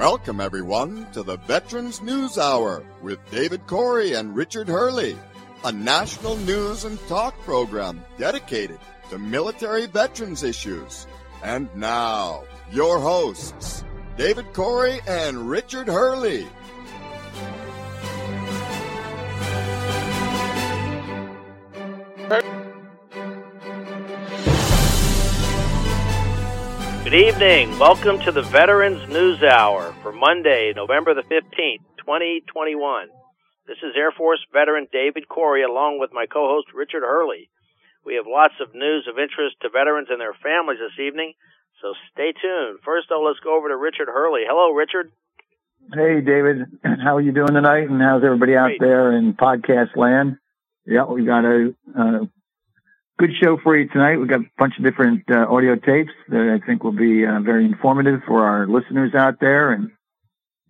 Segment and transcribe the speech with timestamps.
[0.00, 5.14] Welcome, everyone, to the Veterans News Hour with David Corey and Richard Hurley,
[5.62, 8.78] a national news and talk program dedicated
[9.10, 11.06] to military veterans issues.
[11.42, 13.84] And now, your hosts,
[14.16, 16.46] David Corey and Richard Hurley.
[27.10, 27.76] Good evening.
[27.76, 33.08] Welcome to the Veterans News Hour for Monday, November the 15th, 2021.
[33.66, 37.50] This is Air Force veteran David Corey along with my co-host Richard Hurley.
[38.06, 41.32] We have lots of news of interest to veterans and their families this evening,
[41.82, 42.78] so stay tuned.
[42.84, 44.42] First though, let's go over to Richard Hurley.
[44.46, 45.10] Hello, Richard.
[45.92, 46.62] Hey, David.
[47.02, 47.90] How are you doing tonight?
[47.90, 48.86] And how's everybody out Great.
[48.86, 50.38] there in podcast land?
[50.86, 52.30] Yeah, we got a, uh
[53.20, 54.16] good show for you tonight.
[54.16, 57.40] We've got a bunch of different uh, audio tapes that I think will be uh,
[57.40, 59.72] very informative for our listeners out there.
[59.72, 59.90] And,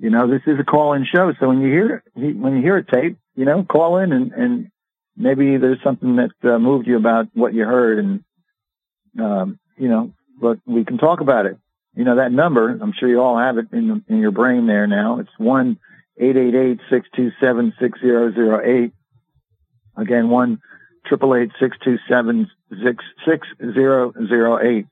[0.00, 1.32] you know, this is a call-in show.
[1.38, 4.70] So when you hear, when you hear a tape, you know, call in and, and
[5.16, 8.00] maybe there's something that uh, moved you about what you heard.
[8.00, 8.24] And,
[9.20, 11.56] um, you know, but we can talk about it.
[11.94, 14.88] You know, that number, I'm sure you all have it in, in your brain there
[14.88, 15.20] now.
[15.20, 15.78] It's one
[16.18, 18.92] eight eight eight six two seven six zero zero eight.
[19.96, 20.60] Again, one
[21.06, 22.50] triple eight six two seven
[22.84, 24.86] six six zero zero eight.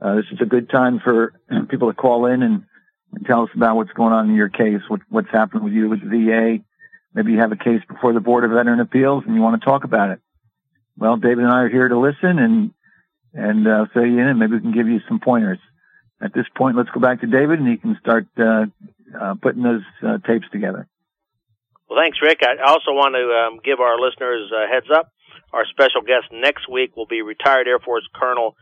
[0.00, 1.32] Uh, this is a good time for
[1.68, 2.64] people to call in and,
[3.14, 5.88] and tell us about what's going on in your case, what, what's happened with you
[5.88, 6.64] with the VA.
[7.14, 9.64] Maybe you have a case before the Board of Veteran Appeals and you want to
[9.64, 10.20] talk about it.
[10.98, 12.72] Well, David and I are here to listen and
[13.36, 15.58] and uh, fill you in, and maybe we can give you some pointers.
[16.22, 18.64] At this point, let's go back to David, and he can start uh,
[19.12, 20.88] uh, putting those uh, tapes together.
[21.88, 22.40] Well, thanks, Rick.
[22.42, 25.12] I also want to um, give our listeners a heads up.
[25.56, 28.54] Our special guest next week will be retired Air Force Colonel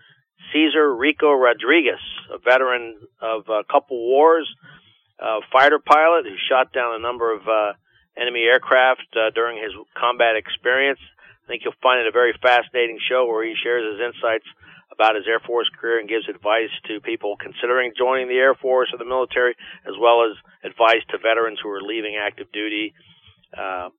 [0.53, 1.99] Cesar Rico Rodriguez,
[2.31, 4.47] a veteran of a couple wars,
[5.19, 7.73] a fighter pilot who shot down a number of uh,
[8.15, 11.01] enemy aircraft uh, during his combat experience.
[11.43, 14.47] I think you'll find it a very fascinating show where he shares his insights
[14.95, 18.95] about his Air Force career and gives advice to people considering joining the Air Force
[18.95, 22.95] or the military, as well as advice to veterans who are leaving active duty.
[23.51, 23.91] Uh,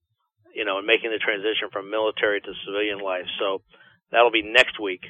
[0.55, 3.27] you know, and making the transition from military to civilian life.
[3.37, 3.61] So
[4.09, 5.03] that'll be next week.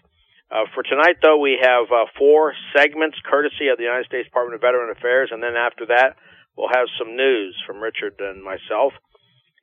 [0.49, 4.55] Uh, for tonight, though, we have uh, four segments courtesy of the United States Department
[4.55, 6.17] of Veteran Affairs, and then after that,
[6.57, 8.93] we'll have some news from Richard and myself.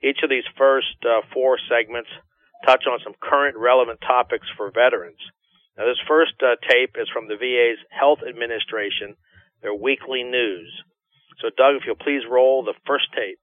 [0.02, 2.10] Each of these first uh, four segments
[2.66, 5.22] touch on some current relevant topics for veterans.
[5.76, 9.14] Now, this first uh, tape is from the VA's Health Administration,
[9.62, 10.70] their weekly news.
[11.40, 13.41] So, Doug, if you'll please roll the first tape.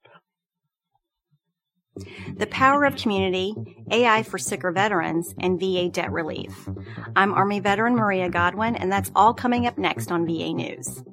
[2.38, 3.54] The Power of Community,
[3.92, 6.70] AI for Sicker Veterans, and VA Debt Relief.
[7.16, 11.04] I'm Army veteran Maria Godwin, and that's all coming up next on VA News.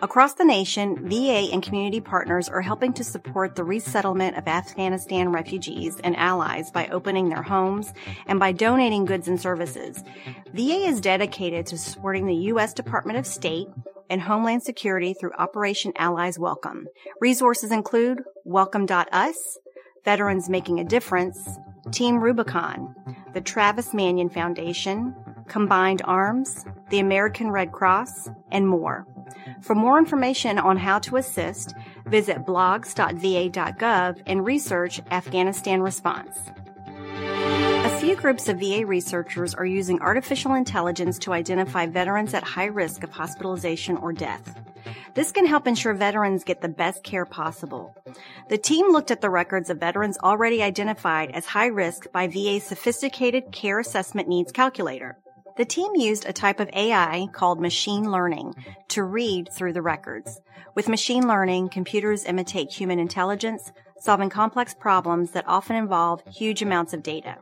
[0.00, 5.30] Across the nation, VA and community partners are helping to support the resettlement of Afghanistan
[5.30, 7.92] refugees and allies by opening their homes
[8.26, 10.04] and by donating goods and services.
[10.54, 12.72] VA is dedicated to supporting the U.S.
[12.74, 13.66] Department of State
[14.08, 16.86] and Homeland Security through Operation Allies Welcome.
[17.20, 19.58] Resources include Welcome.us,
[20.04, 21.58] Veterans Making a Difference,
[21.90, 22.94] Team Rubicon,
[23.34, 25.16] the Travis Manion Foundation,
[25.48, 29.06] Combined Arms, the American Red Cross, and more.
[29.60, 31.74] For more information on how to assist,
[32.06, 36.38] visit blogs.va.gov and research Afghanistan response.
[37.20, 42.66] A few groups of VA researchers are using artificial intelligence to identify veterans at high
[42.66, 44.54] risk of hospitalization or death.
[45.14, 47.96] This can help ensure veterans get the best care possible.
[48.48, 52.64] The team looked at the records of veterans already identified as high risk by VA's
[52.64, 55.18] sophisticated care assessment needs calculator.
[55.58, 58.54] The team used a type of AI called machine learning
[58.90, 60.40] to read through the records.
[60.76, 66.94] With machine learning, computers imitate human intelligence, solving complex problems that often involve huge amounts
[66.94, 67.38] of data.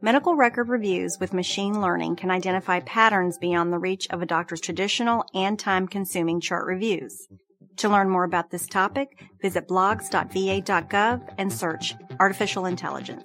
[0.00, 4.60] Medical record reviews with machine learning can identify patterns beyond the reach of a doctor's
[4.60, 7.28] traditional and time consuming chart reviews.
[7.76, 13.24] To learn more about this topic, visit blogs.va.gov and search artificial intelligence.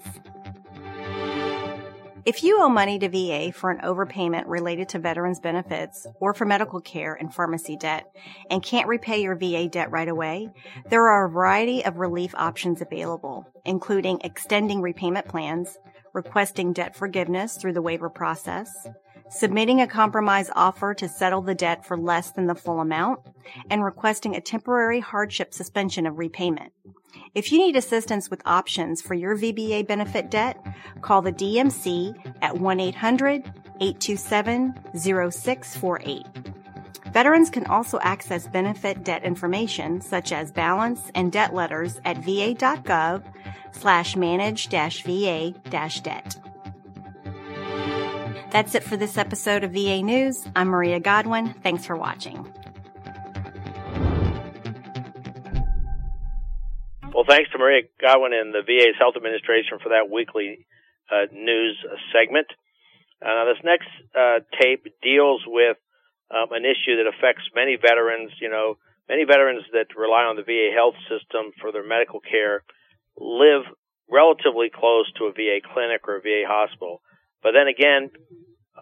[2.27, 6.43] If you owe money to VA for an overpayment related to veterans benefits or for
[6.43, 8.13] medical care and pharmacy debt
[8.49, 10.49] and can't repay your VA debt right away,
[10.89, 15.77] there are a variety of relief options available, including extending repayment plans,
[16.11, 18.69] requesting debt forgiveness through the waiver process,
[19.29, 23.21] submitting a compromise offer to settle the debt for less than the full amount,
[23.69, 26.73] and requesting a temporary hardship suspension of repayment.
[27.33, 30.63] If you need assistance with options for your VBA benefit debt,
[31.01, 33.43] call the DMC at 1 800
[33.79, 36.25] 827 0648.
[37.11, 43.23] Veterans can also access benefit debt information such as balance and debt letters at va.gov
[43.71, 45.51] slash manage va
[46.01, 46.35] debt.
[48.49, 50.45] That's it for this episode of VA News.
[50.55, 51.53] I'm Maria Godwin.
[51.63, 52.51] Thanks for watching.
[57.27, 60.65] Thanks to Maria Godwin and the VA's Health Administration for that weekly
[61.11, 61.75] uh, news
[62.15, 62.47] segment.
[63.21, 65.77] Uh, this next uh, tape deals with
[66.31, 68.31] um, an issue that affects many veterans.
[68.39, 68.77] You know,
[69.09, 72.63] many veterans that rely on the VA health system for their medical care
[73.19, 73.67] live
[74.09, 77.01] relatively close to a VA clinic or a VA hospital.
[77.43, 78.09] But then again,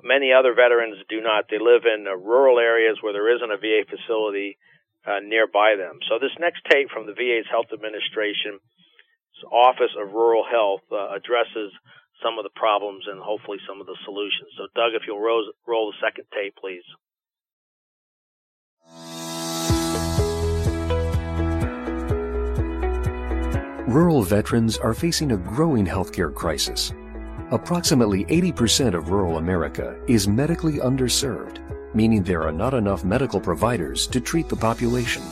[0.03, 1.49] many other veterans do not.
[1.49, 4.57] They live in uh, rural areas where there isn't a VA facility
[5.05, 5.99] uh, nearby them.
[6.09, 8.61] So this next tape from the VA's Health Administration's
[9.51, 11.71] Office of Rural Health uh, addresses
[12.23, 14.49] some of the problems and hopefully some of the solutions.
[14.57, 16.83] So Doug, if you'll roll, roll the second tape, please.
[23.87, 26.91] Rural veterans are facing a growing healthcare crisis.
[27.51, 31.59] Approximately 80% of rural America is medically underserved,
[31.95, 35.23] meaning there are not enough medical providers to treat the population.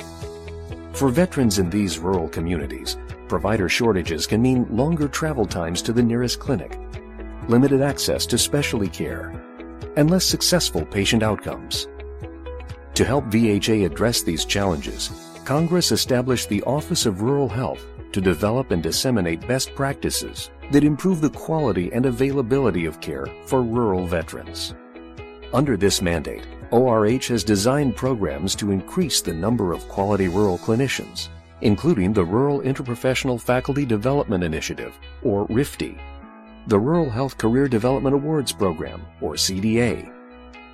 [0.93, 6.01] For veterans in these rural communities, provider shortages can mean longer travel times to the
[6.01, 6.79] nearest clinic,
[7.47, 9.33] limited access to specialty care,
[9.97, 11.87] and less successful patient outcomes.
[12.95, 15.09] To help VHA address these challenges,
[15.45, 17.83] Congress established the Office of Rural Health
[18.13, 23.61] to develop and disseminate best practices that improve the quality and availability of care for
[23.61, 24.75] rural veterans.
[25.53, 31.29] Under this mandate, ORH has designed programs to increase the number of quality rural clinicians,
[31.61, 35.99] including the Rural Interprofessional Faculty Development Initiative, or RIFDI,
[36.65, 40.11] the Rural Health Career Development Awards Program, or CDA,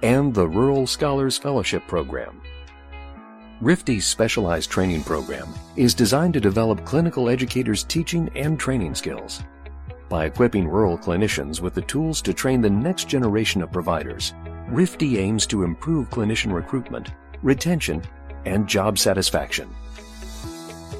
[0.01, 2.41] and the Rural Scholars Fellowship Program.
[3.61, 9.43] RIFDI's specialized training program is designed to develop clinical educators' teaching and training skills.
[10.07, 14.33] By equipping rural clinicians with the tools to train the next generation of providers,
[14.71, 17.10] RIFDI aims to improve clinician recruitment,
[17.42, 18.04] retention,
[18.45, 19.74] and job satisfaction.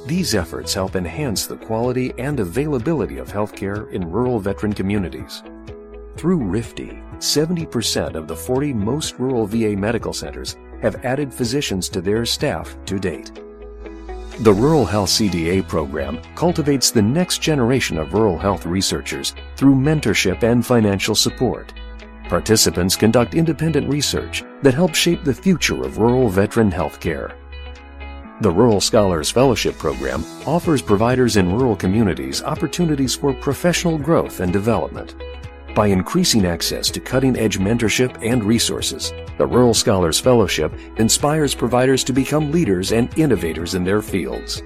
[0.07, 5.44] These efforts help enhance the quality and availability of healthcare in rural veteran communities.
[6.18, 12.01] Through RIFDI, 70% of the 40 most rural VA medical centers have added physicians to
[12.01, 13.31] their staff to date.
[14.39, 20.42] The Rural Health CDA program cultivates the next generation of rural health researchers through mentorship
[20.44, 21.74] and financial support.
[22.29, 27.35] Participants conduct independent research that helps shape the future of rural veteran health care.
[28.41, 34.53] The Rural Scholars Fellowship Program offers providers in rural communities opportunities for professional growth and
[34.53, 35.15] development.
[35.73, 42.13] By increasing access to cutting-edge mentorship and resources, the Rural Scholars Fellowship inspires providers to
[42.13, 44.61] become leaders and innovators in their fields.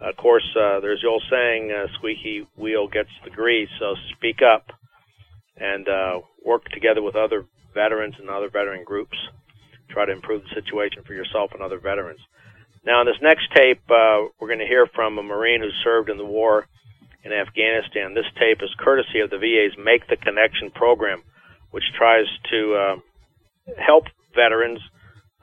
[0.00, 4.40] of course, uh, there's the old saying, uh, "Squeaky wheel gets the grease." So speak
[4.40, 4.72] up
[5.56, 9.16] and uh, work together with other veterans and other veteran groups.
[9.90, 12.20] Try to improve the situation for yourself and other veterans.
[12.84, 16.08] Now, in this next tape, uh, we're going to hear from a Marine who served
[16.08, 16.66] in the war
[17.24, 18.14] in Afghanistan.
[18.14, 21.22] This tape is courtesy of the VA's Make the Connection program,
[21.76, 22.96] which tries to uh,
[23.76, 24.04] help
[24.34, 24.80] veterans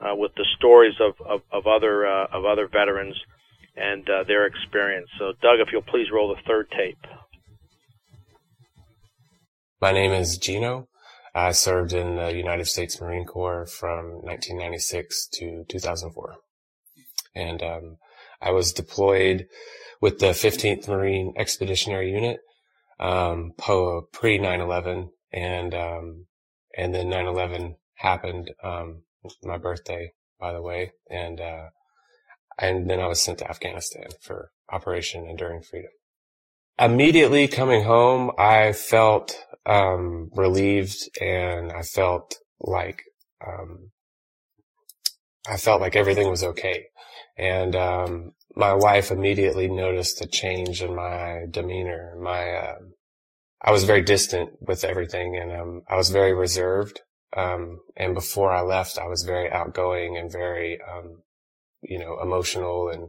[0.00, 3.14] uh, with the stories of, of, of other uh, of other veterans
[3.76, 5.08] and uh, their experience.
[5.16, 6.98] So, Doug, if you'll please roll the third tape.
[9.80, 10.88] My name is Gino.
[11.36, 16.34] I served in the United States Marine Corps from 1996 to 2004.
[17.36, 17.96] And um,
[18.42, 19.46] I was deployed
[20.00, 22.40] with the 15th Marine Expeditionary Unit
[22.98, 26.26] um, pre 9/11, and um,
[26.78, 28.52] and then 9/11 happened.
[28.64, 29.04] Um,
[29.44, 31.68] my birthday, by the way, and uh,
[32.58, 35.90] and then I was sent to Afghanistan for Operation Enduring Freedom.
[36.80, 43.02] immediately coming home, I felt um, relieved and I felt like
[43.46, 43.90] um,
[45.48, 46.86] I felt like everything was okay.
[47.38, 52.16] And um, my wife immediately noticed a change in my demeanor.
[52.22, 52.76] My uh,
[53.64, 57.00] I was very distant with everything, and um, I was very reserved.
[57.36, 61.22] Um, and before I left, I was very outgoing and very, um,
[61.82, 63.08] you know, emotional and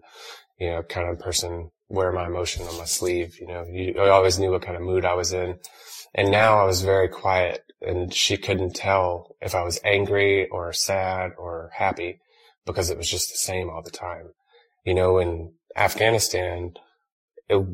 [0.60, 3.38] you know, kind of person wear my emotion on my sleeve.
[3.40, 5.60] You know, you, I always knew what kind of mood I was in.
[6.14, 10.72] And now I was very quiet and she couldn't tell if I was angry or
[10.72, 12.20] sad or happy
[12.66, 14.30] because it was just the same all the time.
[14.86, 16.74] You know, in Afghanistan,
[17.50, 17.66] it,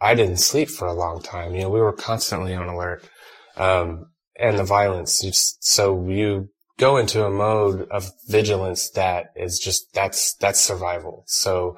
[0.00, 1.54] I didn't sleep for a long time.
[1.54, 3.08] You know, we were constantly on alert.
[3.56, 4.06] Um,
[4.38, 5.56] and the violence.
[5.60, 11.24] So you go into a mode of vigilance that is just, that's, that's survival.
[11.26, 11.76] So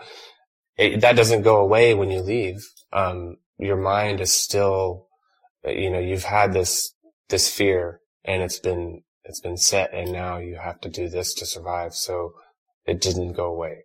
[0.76, 2.62] it, that doesn't go away when you leave.
[2.92, 5.06] Um, your mind is still,
[5.64, 6.94] you know, you've had this,
[7.30, 11.32] this fear and it's been, it's been set and now you have to do this
[11.34, 11.94] to survive.
[11.94, 12.34] So
[12.84, 13.84] it didn't go away.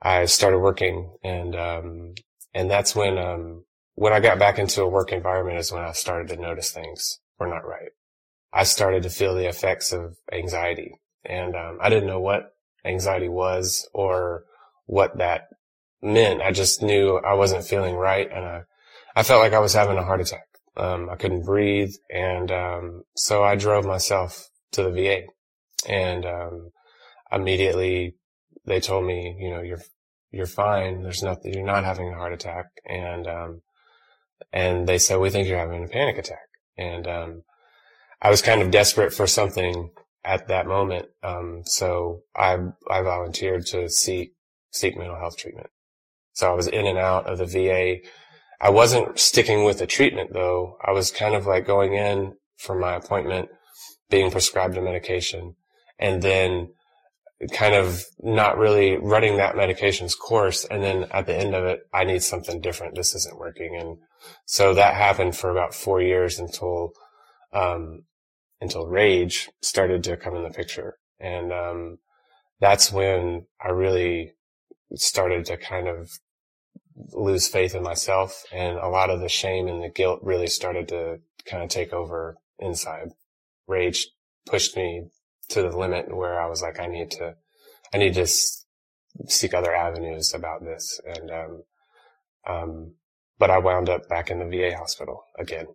[0.00, 2.14] I started working and, um,
[2.54, 3.64] and that's when, um,
[3.96, 7.18] when I got back into a work environment is when I started to notice things
[7.38, 7.90] were not right.
[8.52, 13.28] I started to feel the effects of anxiety and, um, I didn't know what anxiety
[13.28, 14.44] was or
[14.84, 15.48] what that
[16.02, 16.42] meant.
[16.42, 18.62] I just knew I wasn't feeling right and I,
[19.16, 20.46] I felt like I was having a heart attack.
[20.76, 21.92] Um, I couldn't breathe.
[22.10, 25.22] And, um, so I drove myself to the VA
[25.90, 26.70] and, um,
[27.32, 28.14] immediately
[28.66, 29.82] they told me, you know, you're,
[30.32, 31.02] you're fine.
[31.02, 32.66] There's nothing, you're not having a heart attack.
[32.84, 33.62] And, um,
[34.52, 36.38] and they said, we think you're having a panic attack.
[36.76, 37.42] And, um,
[38.20, 39.90] I was kind of desperate for something
[40.24, 41.06] at that moment.
[41.22, 42.58] Um, so I,
[42.90, 44.32] I volunteered to seek,
[44.72, 45.68] seek mental health treatment.
[46.32, 48.06] So I was in and out of the VA.
[48.60, 50.76] I wasn't sticking with the treatment though.
[50.84, 53.48] I was kind of like going in for my appointment,
[54.10, 55.54] being prescribed a medication
[55.98, 56.68] and then
[57.52, 60.64] kind of not really running that medication's course.
[60.64, 62.94] And then at the end of it, I need something different.
[62.94, 63.76] This isn't working.
[63.78, 63.98] And
[64.44, 66.92] so that happened for about four years until,
[67.52, 68.04] um,
[68.60, 70.98] until rage started to come in the picture.
[71.20, 71.98] And, um,
[72.60, 74.32] that's when I really
[74.94, 76.10] started to kind of
[77.12, 80.88] lose faith in myself and a lot of the shame and the guilt really started
[80.88, 83.10] to kind of take over inside.
[83.66, 84.08] Rage
[84.46, 85.08] pushed me
[85.50, 87.34] to the limit where I was like, I need to,
[87.92, 91.00] I need to seek other avenues about this.
[91.04, 91.62] And, um,
[92.48, 92.94] um,
[93.38, 95.66] but I wound up back in the VA hospital again.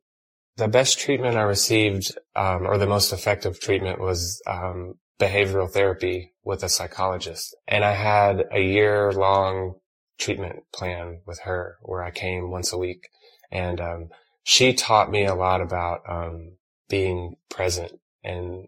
[0.58, 6.34] The best treatment I received, um, or the most effective treatment was, um, behavioral therapy
[6.44, 7.56] with a psychologist.
[7.68, 9.76] And I had a year long
[10.18, 13.10] treatment plan with her where I came once a week.
[13.52, 14.10] And um,
[14.44, 16.54] she taught me a lot about um,
[16.90, 17.92] being present
[18.24, 18.68] and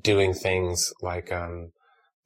[0.00, 1.72] doing things like um,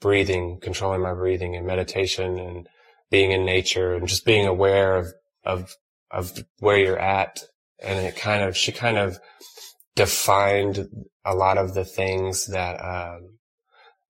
[0.00, 2.68] breathing, controlling my breathing and meditation and
[3.11, 5.12] being in nature and just being aware of,
[5.44, 5.76] of,
[6.10, 7.42] of where you're at.
[7.82, 9.18] And it kind of, she kind of
[9.94, 10.88] defined
[11.25, 13.38] a lot of the things that, um,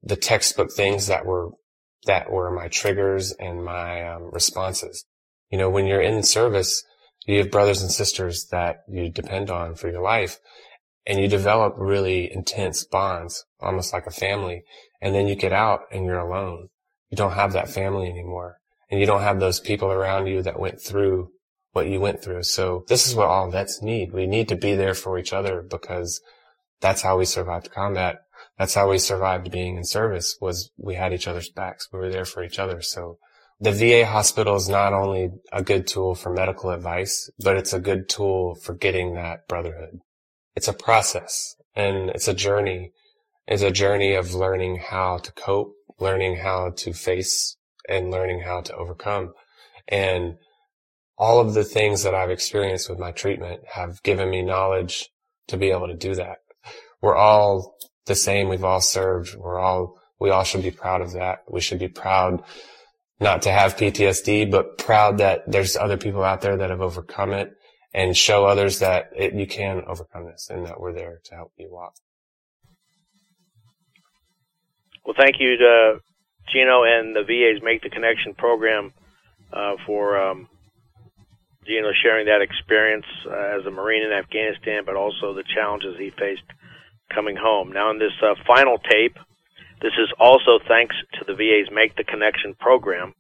[0.03, 1.51] the textbook things that were
[2.07, 5.05] that were my triggers and my um, responses.
[5.51, 6.85] You know, when you're in service,
[7.27, 10.39] you have brothers and sisters that you depend on for your life
[11.05, 14.63] and you develop really intense bonds, almost like a family.
[15.01, 16.69] And then you get out and you're alone.
[17.11, 18.59] You don't have that family anymore
[18.91, 21.31] and you don't have those people around you that went through
[21.77, 22.43] what you went through.
[22.43, 24.13] So this is what all vets need.
[24.13, 26.21] We need to be there for each other because
[26.81, 28.23] that's how we survived combat
[28.59, 31.89] that's how we survived being in service was we had each other's backs.
[31.93, 32.81] We were there for each other.
[32.81, 33.19] So
[33.61, 37.81] the VA hospital is not only a good tool for medical advice, but it's a
[37.81, 40.01] good tool for getting that brotherhood.
[40.55, 42.93] It's a process and it's a journey.
[43.47, 47.57] It's a journey of learning how to cope, learning how to face
[47.89, 49.33] and learning how to overcome.
[49.87, 50.37] And
[51.19, 55.09] all of the things that I've experienced with my treatment have given me knowledge
[55.49, 56.39] to be able to do that.
[57.01, 58.49] We're all the same.
[58.49, 59.35] We've all served.
[59.37, 61.45] We're all, we all should be proud of that.
[61.49, 62.43] We should be proud
[63.19, 67.33] not to have PTSD, but proud that there's other people out there that have overcome
[67.33, 67.53] it
[67.95, 71.53] and show others that it, you can overcome this and that we're there to help
[71.57, 71.95] you walk.
[75.05, 75.99] Well, thank you to
[76.53, 78.93] Gino and the VA's Make the Connection program
[79.53, 80.49] uh, for um,
[81.67, 86.11] Gino sharing that experience uh, as a Marine in Afghanistan, but also the challenges he
[86.11, 86.47] faced
[87.13, 87.73] coming home.
[87.73, 89.17] Now, in this uh, final tape,
[89.83, 93.15] this is also thanks to the VA's Make the Connection program.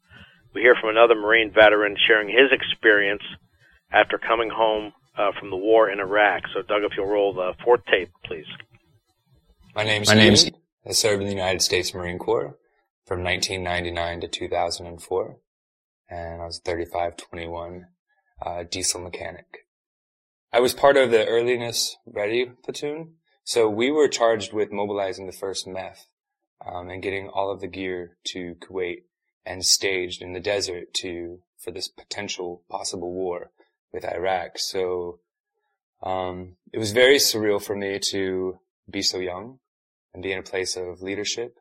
[0.54, 3.22] We hear from another Marine veteran sharing his experience
[3.92, 6.44] after coming home uh, from the war in Iraq.
[6.54, 8.46] So, Doug, if you'll roll the fourth tape, please.
[9.74, 10.50] My name's My name's
[10.88, 12.56] I served in the United States Marine Corps
[13.04, 15.36] from 1999 to 2004,
[16.08, 17.86] and I was 3521
[18.44, 19.66] uh, diesel mechanic.
[20.52, 23.14] I was part of the earliness ready platoon,
[23.44, 26.06] so we were charged with mobilizing the first MEF
[26.64, 29.04] um, and getting all of the gear to Kuwait
[29.44, 33.50] and staged in the desert to for this potential possible war
[33.92, 34.58] with Iraq.
[34.58, 35.20] So
[36.02, 39.58] um, it was very surreal for me to be so young
[40.12, 41.58] and be in a place of leadership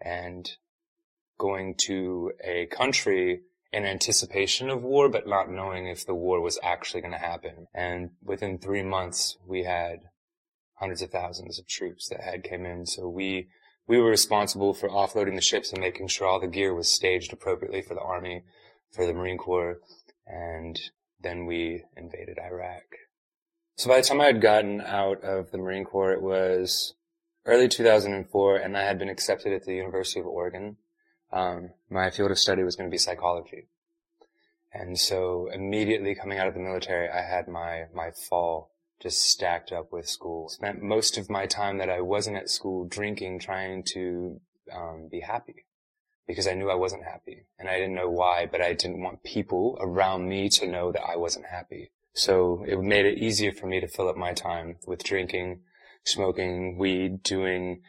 [0.00, 0.48] and
[1.38, 3.42] going to a country
[3.76, 7.66] in anticipation of war, but not knowing if the war was actually going to happen.
[7.74, 9.98] And within three months, we had
[10.76, 12.86] hundreds of thousands of troops that had came in.
[12.86, 13.48] So we,
[13.86, 17.34] we were responsible for offloading the ships and making sure all the gear was staged
[17.34, 18.44] appropriately for the army,
[18.94, 19.78] for the Marine Corps,
[20.26, 20.80] and
[21.20, 22.84] then we invaded Iraq.
[23.76, 26.94] So by the time I had gotten out of the Marine Corps, it was
[27.44, 30.78] early 2004, and I had been accepted at the University of Oregon.
[31.32, 33.66] Um, my field of study was going to be psychology.
[34.72, 39.72] And so immediately coming out of the military, I had my, my fall just stacked
[39.72, 40.48] up with school.
[40.48, 44.40] Spent most of my time that I wasn't at school drinking, trying to
[44.74, 45.66] um, be happy
[46.26, 49.22] because I knew I wasn't happy and I didn't know why, but I didn't want
[49.22, 51.92] people around me to know that I wasn't happy.
[52.14, 55.60] So it made it easier for me to fill up my time with drinking,
[56.04, 57.82] smoking weed, doing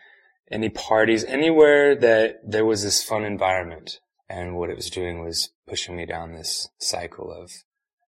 [0.52, 4.00] any parties, anywhere that there was this fun environment.
[4.30, 7.52] And what it was doing was pushing me down this cycle of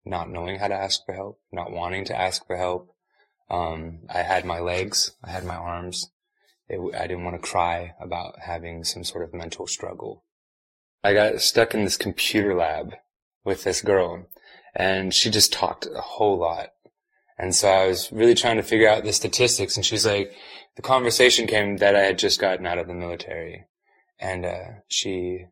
[0.06, 2.94] not knowing how to ask for help, not wanting to ask for help.
[3.50, 6.10] Um, I had my legs, I had my arms.
[6.68, 10.24] It, I didn't want to cry about having some sort of mental struggle.
[11.04, 12.96] I got stuck in this computer lab
[13.44, 14.28] with this girl
[14.76, 16.70] and she just talked a whole lot.
[17.38, 20.34] And so I was really trying to figure out the statistics and she's like,
[20.80, 23.66] the conversation came that I had just gotten out of the military.
[24.18, 25.48] And, uh, she,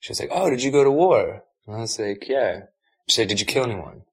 [0.00, 1.44] she was like, Oh, did you go to war?
[1.66, 2.62] And I was like, Yeah.
[3.10, 4.04] She said, Did you kill anyone?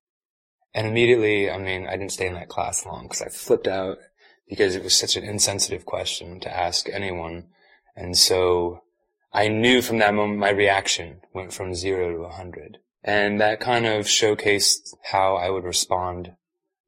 [0.74, 4.00] And immediately, I mean, I didn't stay in that class long because I flipped out
[4.50, 7.46] because it was such an insensitive question to ask anyone.
[7.96, 8.82] And so
[9.32, 12.80] I knew from that moment my reaction went from zero to a hundred.
[13.06, 16.34] And that kind of showcased how I would respond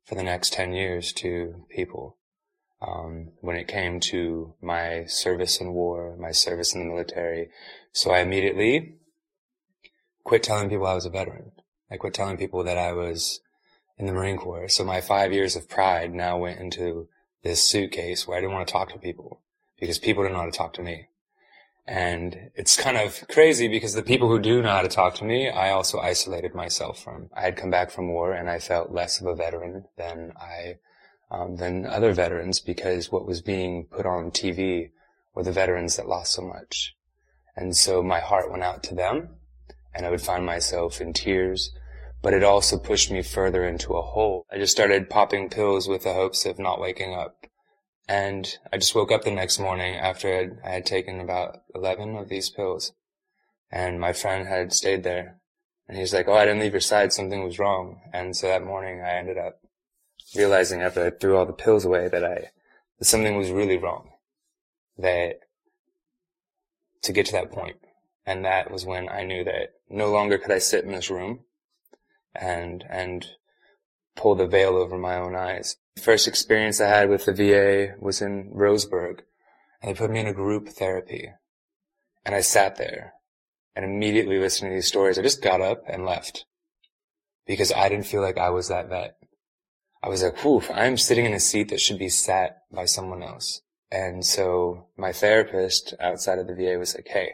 [0.04, 2.17] for the next 10 years to people.
[2.82, 7.50] Um, when it came to my service in war, my service in the military.
[7.91, 8.96] So I immediately
[10.24, 11.52] quit telling people I was a veteran.
[11.91, 13.41] I quit telling people that I was
[13.98, 14.67] in the Marine Corps.
[14.67, 17.08] So my five years of pride now went into
[17.44, 19.41] this suitcase where I didn't want to talk to people
[19.80, 21.08] because people didn't know how to talk to me.
[21.88, 25.26] And it's kind of crazy because the people who do know how to talk to
[25.26, 27.30] me, I also isolated myself from.
[27.36, 30.78] I had come back from war and I felt less of a veteran than I,
[31.32, 34.91] um, than other veterans because what was being put on TV
[35.34, 36.94] were the veterans that lost so much.
[37.56, 39.30] And so my heart went out to them
[39.94, 41.72] and I would find myself in tears,
[42.22, 44.46] but it also pushed me further into a hole.
[44.52, 47.38] I just started popping pills with the hopes of not waking up.
[48.08, 52.28] And I just woke up the next morning after I had taken about 11 of
[52.28, 52.91] these pills.
[53.72, 55.38] And my friend had stayed there.
[55.88, 57.13] And he was like, oh, I didn't leave your side.
[57.13, 58.02] Something was wrong.
[58.13, 59.61] And so that morning I ended up
[60.36, 62.52] realizing after I threw all the pills away that I,
[63.00, 64.10] that something was really wrong.
[64.98, 65.39] That
[67.04, 67.78] to get to that point.
[68.26, 71.41] And that was when I knew that no longer could I sit in this room
[72.36, 73.26] and, and
[74.15, 75.78] pull the veil over my own eyes.
[75.96, 79.22] The first experience I had with the VA was in Roseburg,
[79.82, 81.32] and they put me in a group therapy.
[82.24, 83.13] And I sat there,
[83.76, 86.46] and immediately listening to these stories, I just got up and left.
[87.48, 89.17] Because I didn't feel like I was that vet.
[90.04, 93.22] I was like, whew, I'm sitting in a seat that should be sat by someone
[93.22, 93.62] else.
[93.92, 97.34] And so my therapist outside of the VA was like, hey,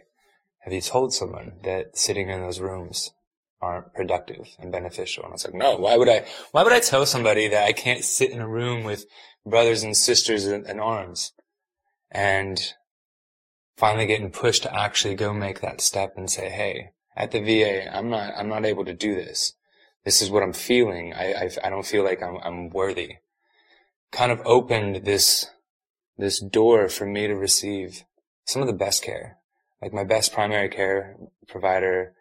[0.61, 3.11] have you told someone that sitting in those rooms
[3.61, 5.23] aren't productive and beneficial.
[5.23, 7.73] And I was like, no, why would I, why would I tell somebody that I
[7.73, 9.05] can't sit in a room with
[9.45, 11.33] brothers and sisters in, in arms
[12.11, 12.73] and
[13.77, 17.95] finally getting pushed to actually go make that step and say, Hey, at the VA,
[17.95, 19.53] I'm not, I'm not able to do this.
[20.07, 21.13] This is what I'm feeling.
[21.13, 23.17] I, I, I don't feel like I'm, I'm worthy.
[24.09, 25.47] Kind of opened this,
[26.17, 28.05] this door for me to receive
[28.45, 29.39] some of the best care.
[29.81, 31.17] Like my best primary care
[31.49, 32.13] provider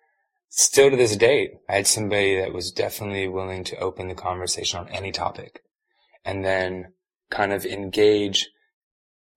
[0.48, 4.80] still to this date, I had somebody that was definitely willing to open the conversation
[4.80, 5.62] on any topic
[6.24, 6.92] and then
[7.30, 8.48] kind of engage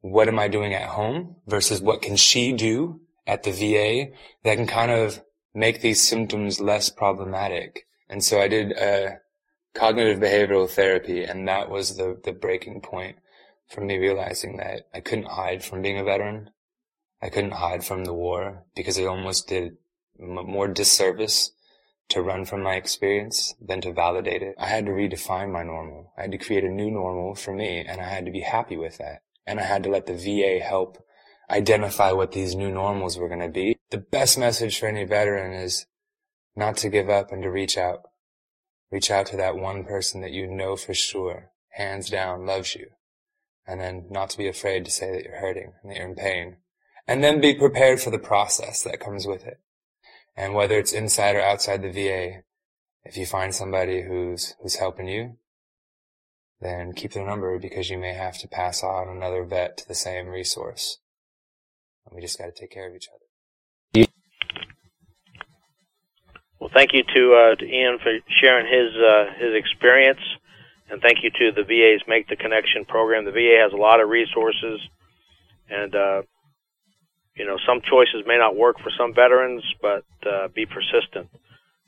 [0.02, 4.12] what am I doing at home versus what can she do at the VA
[4.44, 5.22] that can kind of
[5.54, 7.86] make these symptoms less problematic.
[8.10, 9.20] And so I did a,
[9.74, 13.18] cognitive behavioral therapy, and that was the, the breaking point
[13.68, 16.50] for me realizing that I couldn't hide from being a veteran.
[17.22, 19.78] I couldn't hide from the war because it almost did
[20.18, 21.52] more disservice
[22.10, 24.56] to run from my experience than to validate it.
[24.58, 26.12] I had to redefine my normal.
[26.18, 28.78] I had to create a new normal for me and I had to be happy
[28.78, 29.22] with that.
[29.46, 30.98] And I had to let the VA help
[31.50, 33.78] identify what these new normals were going to be.
[33.92, 35.86] The best message for any veteran is
[36.60, 38.02] not to give up and to reach out.
[38.92, 42.88] Reach out to that one person that you know for sure, hands down, loves you.
[43.66, 46.16] And then not to be afraid to say that you're hurting and that you're in
[46.16, 46.58] pain.
[47.08, 49.60] And then be prepared for the process that comes with it.
[50.36, 52.44] And whether it's inside or outside the VA,
[53.04, 55.38] if you find somebody who's, who's helping you,
[56.60, 59.96] then keep their number because you may have to pass on another vet to the
[59.96, 61.00] same resource.
[62.06, 63.29] And we just got to take care of each other.
[66.70, 70.20] Well, thank you to, uh, to Ian for sharing his uh, his experience,
[70.90, 73.26] and thank you to the VA's Make the Connection program.
[73.26, 74.80] The VA has a lot of resources,
[75.70, 76.22] and uh,
[77.36, 81.30] you know some choices may not work for some veterans, but uh, be persistent.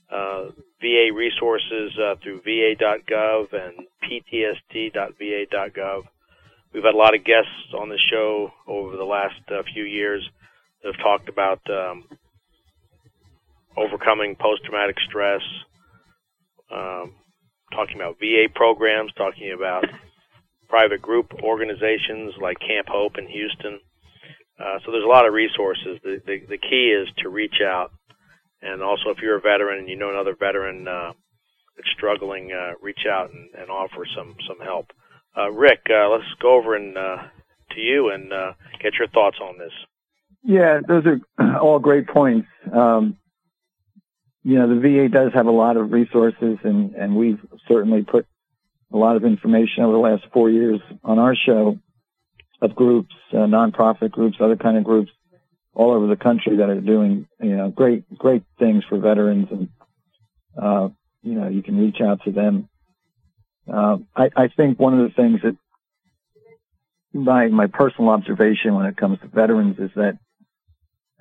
[0.09, 0.49] Uh,
[0.81, 6.01] VA resources uh, through va.gov and ptsd.va.gov.
[6.73, 9.35] We've had a lot of guests on the show over the last
[9.73, 10.27] few years
[10.81, 12.05] that have talked about um,
[13.77, 15.41] overcoming post-traumatic stress,
[16.71, 17.15] um,
[17.73, 19.85] talking about VA programs, talking about
[20.69, 23.79] private group organizations like Camp Hope in Houston.
[24.59, 25.99] Uh, so there's a lot of resources.
[26.03, 27.91] The, the, the key is to reach out,
[28.61, 31.13] and also if you're a veteran and you know another veteran uh,
[31.75, 34.87] that's struggling, uh, reach out and, and offer some some help.
[35.35, 37.17] Uh, Rick, uh, let's go over and uh,
[37.71, 39.71] to you and uh, get your thoughts on this.
[40.43, 42.47] Yeah, those are all great points.
[42.71, 43.17] Um,
[44.43, 48.25] you know, the VA does have a lot of resources, and and we've certainly put
[48.91, 51.77] a lot of information over the last four years on our show
[52.61, 55.11] of groups, uh, nonprofit groups, other kind of groups
[55.73, 59.69] all over the country that are doing you know great great things for veterans, and
[60.61, 60.89] uh,
[61.21, 62.67] you know you can reach out to them.
[63.71, 65.55] Uh, I, I think one of the things that
[67.13, 70.17] my my personal observation when it comes to veterans is that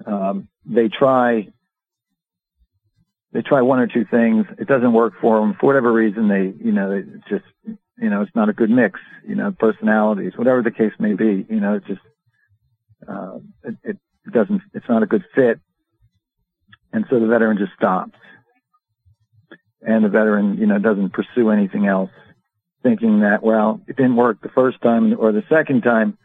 [0.06, 1.48] um, they try
[3.32, 4.46] they try one or two things.
[4.58, 6.28] It doesn't work for them for whatever reason.
[6.28, 8.98] They you know it just you know it's not a good mix.
[9.26, 11.46] You know personalities, whatever the case may be.
[11.48, 12.00] You know it just
[13.08, 13.98] uh, it, it
[14.32, 15.60] doesn't it's not a good fit,
[16.92, 18.18] and so the veteran just stops,
[19.80, 22.10] and the veteran you know doesn't pursue anything else
[22.82, 26.16] thinking that, well, it didn't work the first time or the second time,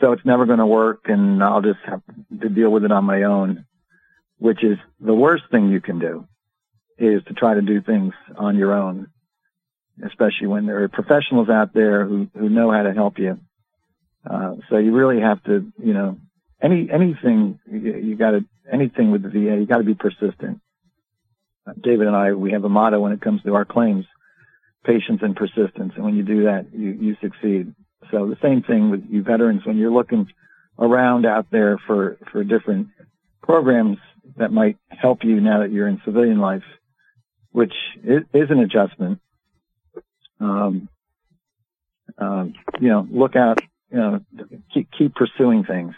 [0.00, 2.02] so it's never going to work and I'll just have
[2.40, 3.66] to deal with it on my own,
[4.38, 6.26] which is the worst thing you can do
[6.98, 9.08] is to try to do things on your own,
[10.06, 13.38] especially when there are professionals out there who, who know how to help you.
[14.28, 16.18] Uh, so you really have to, you know,
[16.62, 20.60] any, anything you, you gotta, anything with the VA, you gotta be persistent.
[21.66, 24.06] Uh, David and I, we have a motto when it comes to our claims
[24.84, 25.92] patience and persistence.
[25.94, 27.74] And when you do that, you, you succeed.
[28.10, 30.28] So the same thing with you veterans, when you're looking
[30.78, 32.88] around out there for, for different
[33.42, 33.98] programs
[34.36, 36.64] that might help you now that you're in civilian life,
[37.52, 39.20] which is, is an adjustment.
[40.40, 40.88] Um,
[42.18, 43.60] um, you know, look out,
[43.90, 44.20] you know,
[44.74, 45.94] keep, keep pursuing things.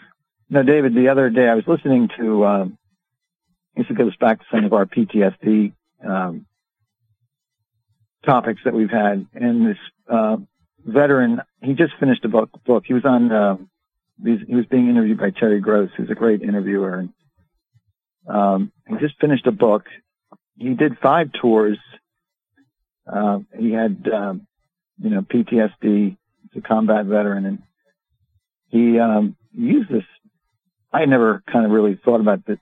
[0.49, 2.77] Now, David, the other day I was listening to, um,
[3.75, 5.73] this goes back to some of our PTSD,
[6.07, 6.45] um,
[8.25, 9.25] topics that we've had.
[9.33, 9.77] And this
[10.09, 10.37] uh,
[10.85, 12.49] veteran, he just finished a book.
[12.65, 12.83] book.
[12.85, 13.31] He was on.
[13.31, 13.57] Uh,
[14.23, 16.99] he was being interviewed by Terry Gross, who's a great interviewer.
[16.99, 17.09] And,
[18.27, 19.83] um, he just finished a book.
[20.57, 21.77] He did five tours.
[23.11, 24.47] Uh, he had, um,
[25.01, 26.17] you know, PTSD.
[26.53, 27.63] He's a combat veteran, and
[28.69, 30.03] he um, used this.
[30.91, 32.59] I never kind of really thought about that,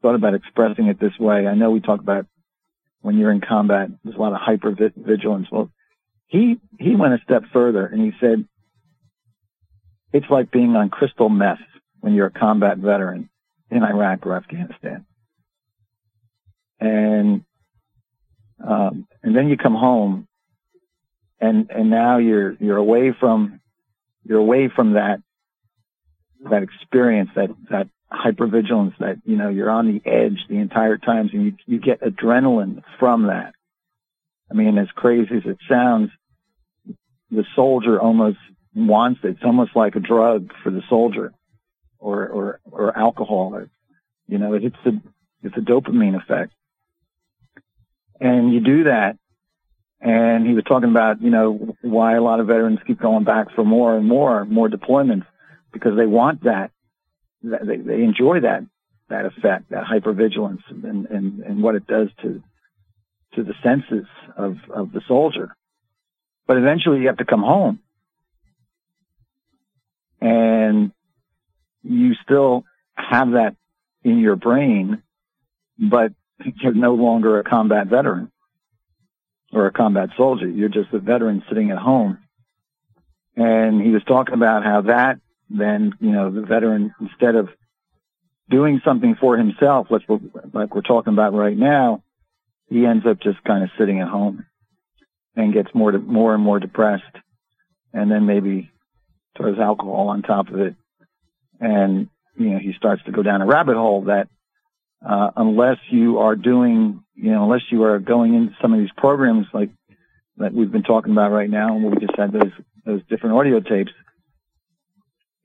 [0.00, 1.46] thought about expressing it this way.
[1.46, 2.26] I know we talk about
[3.00, 3.88] when you're in combat.
[4.04, 5.48] There's a lot of hyper vigilance.
[5.50, 5.70] Well,
[6.28, 8.44] he he went a step further and he said
[10.12, 11.58] it's like being on crystal meth
[12.00, 13.28] when you're a combat veteran
[13.70, 15.04] in Iraq or Afghanistan.
[16.80, 17.44] And
[18.66, 20.26] um, and then you come home
[21.40, 23.60] and and now you're you're away from
[24.24, 25.22] you're away from that
[26.50, 31.28] that experience that that hypervigilance that, you know, you're on the edge the entire time
[31.32, 33.54] and you, you get adrenaline from that.
[34.50, 36.10] I mean, as crazy as it sounds,
[37.30, 38.38] the soldier almost
[38.74, 39.28] wants it.
[39.28, 41.34] It's almost like a drug for the soldier
[41.98, 43.68] or, or, or alcohol or,
[44.26, 44.92] you know, it's a,
[45.42, 46.52] it's a dopamine effect.
[48.20, 49.16] And you do that
[50.00, 53.48] and he was talking about you know why a lot of veterans keep going back
[53.54, 55.26] for more and more more deployments
[55.72, 56.70] because they want that
[57.42, 58.64] they they enjoy that
[59.08, 62.42] that effect that hypervigilance and and and what it does to
[63.34, 65.54] to the senses of of the soldier.
[66.46, 67.80] But eventually you have to come home.
[70.20, 70.92] And
[71.82, 73.54] you still have that
[74.02, 75.02] in your brain
[75.78, 76.12] but
[76.44, 78.30] you're no longer a combat veteran
[79.52, 80.48] or a combat soldier.
[80.48, 82.18] You're just a veteran sitting at home.
[83.36, 85.20] And he was talking about how that
[85.50, 87.48] then, you know, the veteran, instead of
[88.50, 90.18] doing something for himself, like we're,
[90.52, 92.02] like we're talking about right now,
[92.68, 94.44] he ends up just kind of sitting at home
[95.36, 97.04] and gets more, more and more depressed.
[97.92, 98.70] And then maybe
[99.36, 100.74] throws alcohol on top of it.
[101.60, 104.28] And, you know, he starts to go down a rabbit hole that,
[105.06, 108.92] uh, unless you are doing you know, unless you are going into some of these
[108.96, 109.70] programs like
[110.36, 112.52] that we've been talking about right now, and we just had those
[112.86, 113.90] those different audio tapes,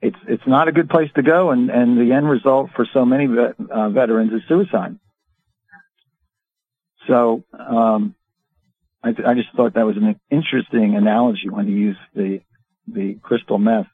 [0.02, 3.06] it's it's not a good place to go, and and the end result for so
[3.06, 5.00] many vet, uh, veterans is suicide.
[7.08, 8.14] So um,
[9.04, 12.42] I, I just thought that was an interesting analogy when he used the
[12.88, 13.88] the crystal meth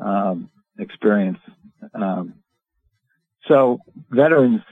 [0.00, 1.38] um, experience.
[1.92, 2.34] Um,
[3.48, 3.80] so
[4.10, 4.62] veterans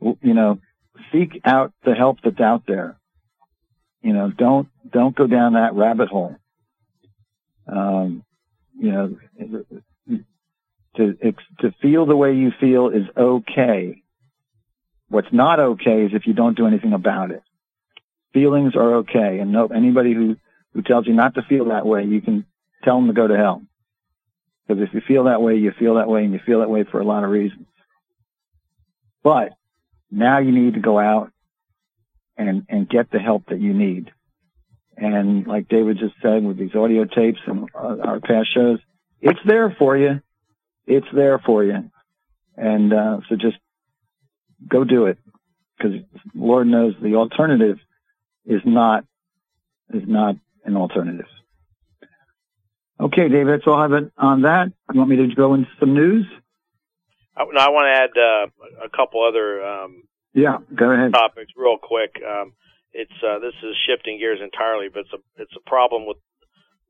[0.00, 0.58] you know,
[1.12, 2.98] seek out the help that's out there.
[4.02, 6.36] You know, don't don't go down that rabbit hole.
[7.66, 8.24] Um,
[8.78, 9.16] you know,
[10.96, 11.14] to
[11.60, 14.02] to feel the way you feel is okay.
[15.08, 17.42] What's not okay is if you don't do anything about it.
[18.32, 20.36] Feelings are okay, and no anybody who
[20.72, 22.46] who tells you not to feel that way, you can
[22.84, 23.62] tell them to go to hell.
[24.70, 26.84] Because if you feel that way, you feel that way, and you feel that way
[26.84, 27.66] for a lot of reasons.
[29.24, 29.50] But
[30.12, 31.32] now you need to go out
[32.36, 34.12] and, and get the help that you need.
[34.96, 38.78] And like David just said with these audio tapes and our past shows,
[39.20, 40.20] it's there for you.
[40.86, 41.90] It's there for you.
[42.56, 43.56] And, uh, so just
[44.68, 45.18] go do it
[45.76, 45.94] because
[46.32, 47.78] Lord knows the alternative
[48.46, 49.04] is not,
[49.92, 51.26] is not an alternative.
[53.00, 54.72] Okay, David, that's all I have it on that.
[54.92, 56.26] You want me to go into some news?
[57.36, 60.02] I, I want to add uh, a couple other um,
[60.34, 61.12] yeah, go ahead.
[61.12, 62.20] topics real quick.
[62.22, 62.52] Um,
[62.92, 66.18] it's uh, this is shifting gears entirely, but it's a it's a problem with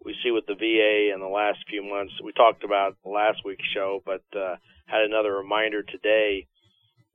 [0.05, 2.13] we see with the VA in the last few months.
[2.25, 6.49] We talked about last week's show, but uh, had another reminder today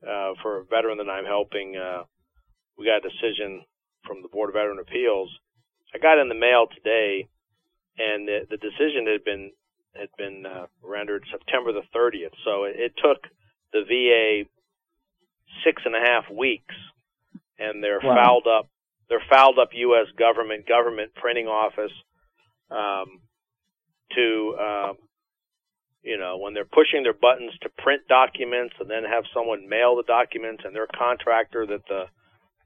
[0.05, 1.75] uh, for a veteran that I'm helping.
[1.75, 2.03] Uh,
[2.77, 3.65] we got a decision
[4.05, 5.29] from the Board of Veteran Appeals.
[5.93, 7.27] I got in the mail today,
[7.97, 9.51] and the, the decision had been
[9.95, 12.35] had been uh, rendered September the 30th.
[12.43, 13.23] So it, it took
[13.71, 14.49] the VA
[15.63, 16.75] six and a half weeks,
[17.57, 18.15] and they're wow.
[18.15, 18.69] fouled up.
[19.07, 20.07] They're fouled up U.S.
[20.17, 21.93] government government printing office
[22.71, 23.21] um,
[24.15, 24.97] to um,
[26.03, 29.95] you know when they're pushing their buttons to print documents and then have someone mail
[29.95, 32.05] the documents and their contractor that the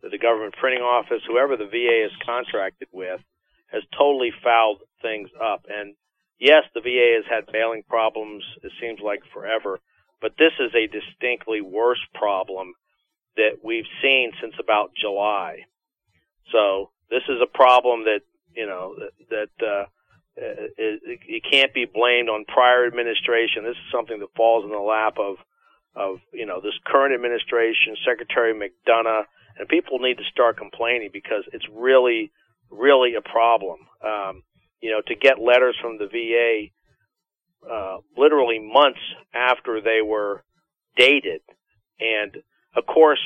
[0.01, 3.19] that the government printing office whoever the VA is contracted with
[3.67, 5.95] has totally fouled things up and
[6.39, 9.79] yes, the VA has had mailing problems, it seems like forever,
[10.21, 12.73] but this is a distinctly worse problem
[13.35, 15.59] that we've seen since about July.
[16.51, 18.21] So this is a problem that,
[18.55, 18.95] you know,
[19.29, 19.85] that, that uh,
[20.35, 23.63] it, it can't be blamed on prior administration.
[23.63, 25.35] This is something that falls in the lap of,
[25.95, 29.23] of, you know, this current administration, Secretary McDonough,
[29.57, 32.31] and people need to start complaining because it's really,
[32.69, 33.79] really a problem.
[34.03, 34.43] Um,
[34.81, 36.69] you know, to get letters from the VA
[37.69, 38.99] uh, literally months
[39.33, 40.43] after they were
[40.95, 41.41] dated.
[41.99, 42.37] And
[42.75, 43.19] of course,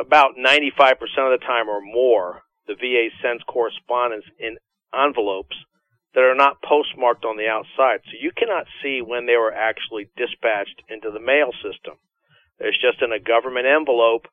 [0.00, 4.56] about 95% of the time or more, the VA sends correspondence in
[4.92, 5.56] envelopes
[6.14, 8.00] that are not postmarked on the outside.
[8.06, 11.94] So you cannot see when they were actually dispatched into the mail system.
[12.58, 14.26] It's just in a government envelope.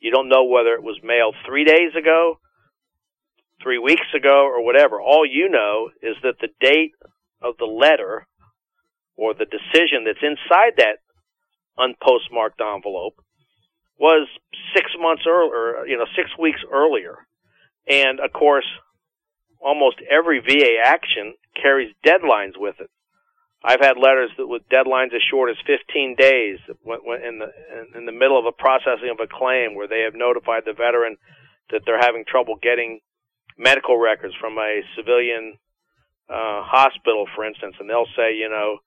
[0.00, 2.38] You don't know whether it was mailed three days ago,
[3.64, 5.00] three weeks ago or whatever.
[5.00, 6.92] All you know is that the date
[7.42, 8.26] of the letter
[9.16, 10.98] or the decision that's inside that
[11.76, 13.16] unpostmarked envelope
[13.98, 14.28] was
[14.76, 17.16] six months earlier, you know, six weeks earlier.
[17.88, 18.66] And of course,
[19.60, 22.90] almost every VA action carries deadlines with it.
[23.64, 27.48] I've had letters that with deadlines as short as 15 days in the
[27.96, 31.16] in the middle of a processing of a claim where they have notified the veteran
[31.70, 33.00] that they're having trouble getting
[33.56, 35.58] medical records from a civilian
[36.28, 38.78] uh, hospital, for instance, and they'll say, you know,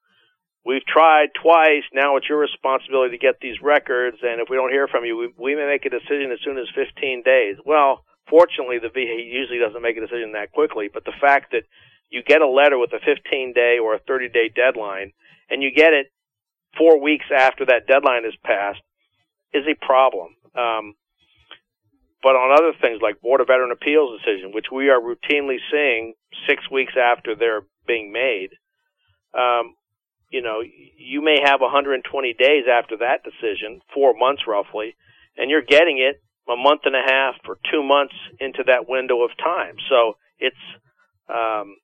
[0.64, 1.84] we've tried twice.
[1.92, 5.16] Now it's your responsibility to get these records, and if we don't hear from you,
[5.16, 7.56] we, we may make a decision as soon as 15 days.
[7.64, 11.64] Well, Fortunately, the VA usually doesn't make a decision that quickly, but the fact that
[12.10, 15.12] you get a letter with a 15 day or a 30 day deadline
[15.50, 16.12] and you get it
[16.76, 18.80] four weeks after that deadline is passed
[19.52, 20.36] is a problem.
[20.54, 20.94] Um,
[22.22, 26.14] but on other things like Board of Veteran Appeals decision, which we are routinely seeing
[26.48, 28.50] six weeks after they're being made,
[29.34, 29.74] um,
[30.30, 34.94] you know, you may have 120 days after that decision, four months roughly,
[35.36, 39.22] and you're getting it a month and a half or two months into that window
[39.22, 39.76] of time.
[39.88, 40.56] So it's
[41.28, 41.76] um,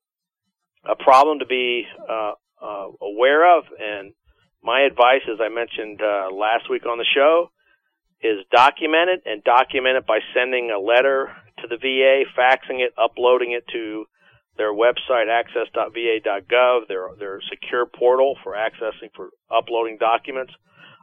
[0.85, 3.65] a problem to be uh, uh, aware of.
[3.79, 4.13] And
[4.63, 7.51] my advice, as I mentioned uh, last week on the show,
[8.23, 12.93] is document it and document it by sending a letter to the VA, faxing it,
[12.99, 14.07] uploading it to
[14.57, 20.53] their website, access.va.gov, their, their secure portal for accessing, for uploading documents.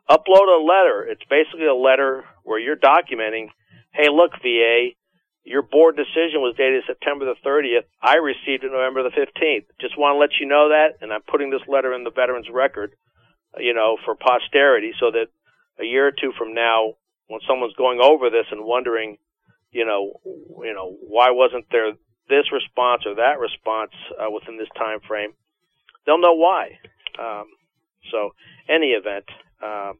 [0.09, 1.05] Upload a letter.
[1.07, 3.47] It's basically a letter where you're documenting,
[3.93, 4.95] hey, look, VA,
[5.43, 7.89] your board decision was dated September the 30th.
[8.01, 9.65] I received it November the 15th.
[9.79, 12.49] Just want to let you know that, and I'm putting this letter in the veteran's
[12.51, 12.93] record,
[13.57, 15.27] you know, for posterity so that
[15.79, 16.95] a year or two from now,
[17.31, 19.17] when someone's going over this and wondering,
[19.71, 21.93] you know, you know, why wasn't there
[22.29, 25.31] this response or that response uh, within this time frame,
[26.05, 26.79] they'll know why.
[27.19, 27.45] Um,
[28.11, 28.31] so,
[28.69, 29.25] any event.
[29.63, 29.99] Um,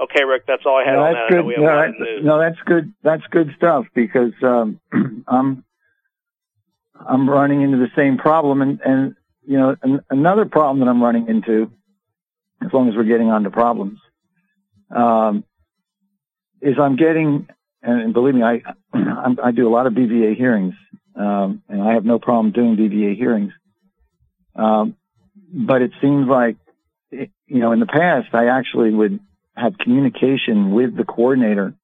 [0.00, 1.42] okay, Rick, that's all I had no, on that's that.
[1.42, 1.60] Good.
[1.60, 2.92] No, that, no, that's good.
[3.02, 4.80] That's good stuff because um,
[5.28, 5.64] I'm
[6.94, 9.14] I'm running into the same problem, and and
[9.46, 11.70] you know an, another problem that I'm running into,
[12.64, 13.98] as long as we're getting on to problems,
[14.94, 15.44] um,
[16.60, 17.48] is I'm getting,
[17.82, 18.62] and believe me, I
[19.42, 20.74] I do a lot of BVA hearings,
[21.14, 23.52] um, and I have no problem doing BVA hearings.
[24.54, 24.96] Um,
[25.52, 26.56] but it seems like,
[27.10, 29.20] you know, in the past, I actually would
[29.54, 31.74] have communication with the coordinator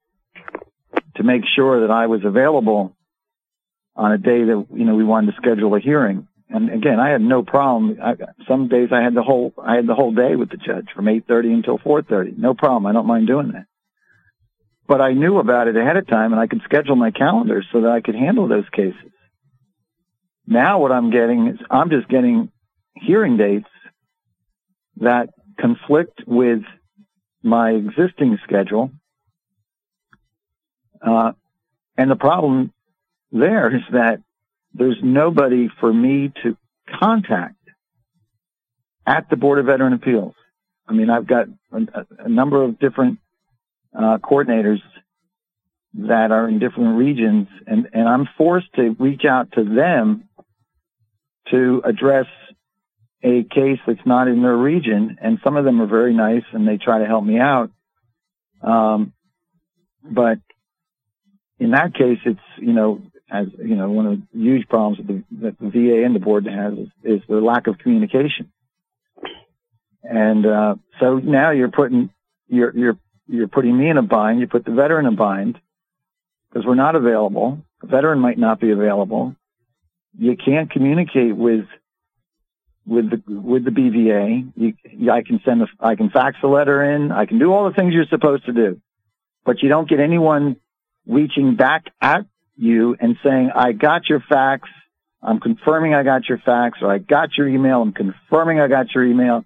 [1.17, 2.95] to make sure that I was available
[3.95, 6.29] on a day that, you know, we wanted to schedule a hearing.
[6.49, 7.99] And again, I had no problem.
[8.03, 8.15] I,
[8.47, 11.07] some days I had the whole, I had the whole day with the judge from
[11.07, 12.37] 8.30 until 4.30.
[12.37, 12.87] No problem.
[12.87, 13.67] I don't mind doing that.
[14.87, 17.83] But I knew about it ahead of time and I could schedule my calendar so
[17.83, 19.11] that I could handle those cases.
[20.47, 22.51] Now what I'm getting is I'm just getting
[22.95, 23.69] hearing dates
[24.97, 26.63] that conflict with
[27.43, 28.91] my existing schedule.
[31.01, 31.33] Uh,
[31.97, 32.73] and the problem
[33.31, 34.21] there is that
[34.75, 36.57] there's nobody for me to
[37.01, 37.57] contact
[39.07, 40.35] at the Board of Veteran Appeals.
[40.87, 43.19] I mean, I've got a, a number of different
[43.97, 44.81] uh, coordinators
[45.95, 50.29] that are in different regions, and, and I'm forced to reach out to them
[51.51, 52.27] to address
[53.23, 55.19] a case that's not in their region.
[55.21, 57.71] And some of them are very nice and they try to help me out.
[58.63, 59.13] Um,
[60.03, 60.39] but
[61.59, 65.07] in that case, it's, you know, as, you know, one of the huge problems that
[65.07, 68.53] the, that the VA and the board has is, is the lack of communication.
[70.03, 72.11] And, uh, so now you're putting,
[72.49, 72.99] you're, you're,
[73.29, 74.41] you're putting me in a bind.
[74.41, 75.59] You put the veteran in a bind
[76.49, 77.59] because we're not available.
[77.81, 79.37] The veteran might not be available
[80.19, 81.67] you can't communicate with
[82.87, 84.53] with the with the BVA.
[84.57, 87.13] You, I can send a, I can fax a letter in.
[87.13, 88.81] I can do all the things you're supposed to do,
[89.45, 90.57] but you don't get anyone
[91.07, 94.69] reaching back at you and saying, "I got your fax.
[95.23, 97.81] I'm confirming I got your fax, or I got your email.
[97.81, 99.45] I'm confirming I got your email."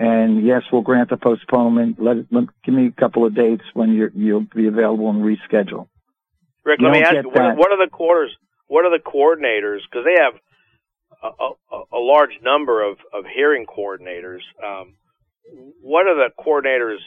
[0.00, 2.00] And yes, we'll grant the postponement.
[2.00, 5.88] Let, let give me a couple of dates when you will be available and reschedule.
[6.64, 8.34] Rick, you let me ask you, what, what are the quarters?
[8.70, 9.80] what are the coordinators?
[9.90, 10.34] Because they have
[11.22, 14.46] a, a, a, large number of, of hearing coordinators.
[14.64, 14.94] Um,
[15.82, 17.02] what are the coordinators,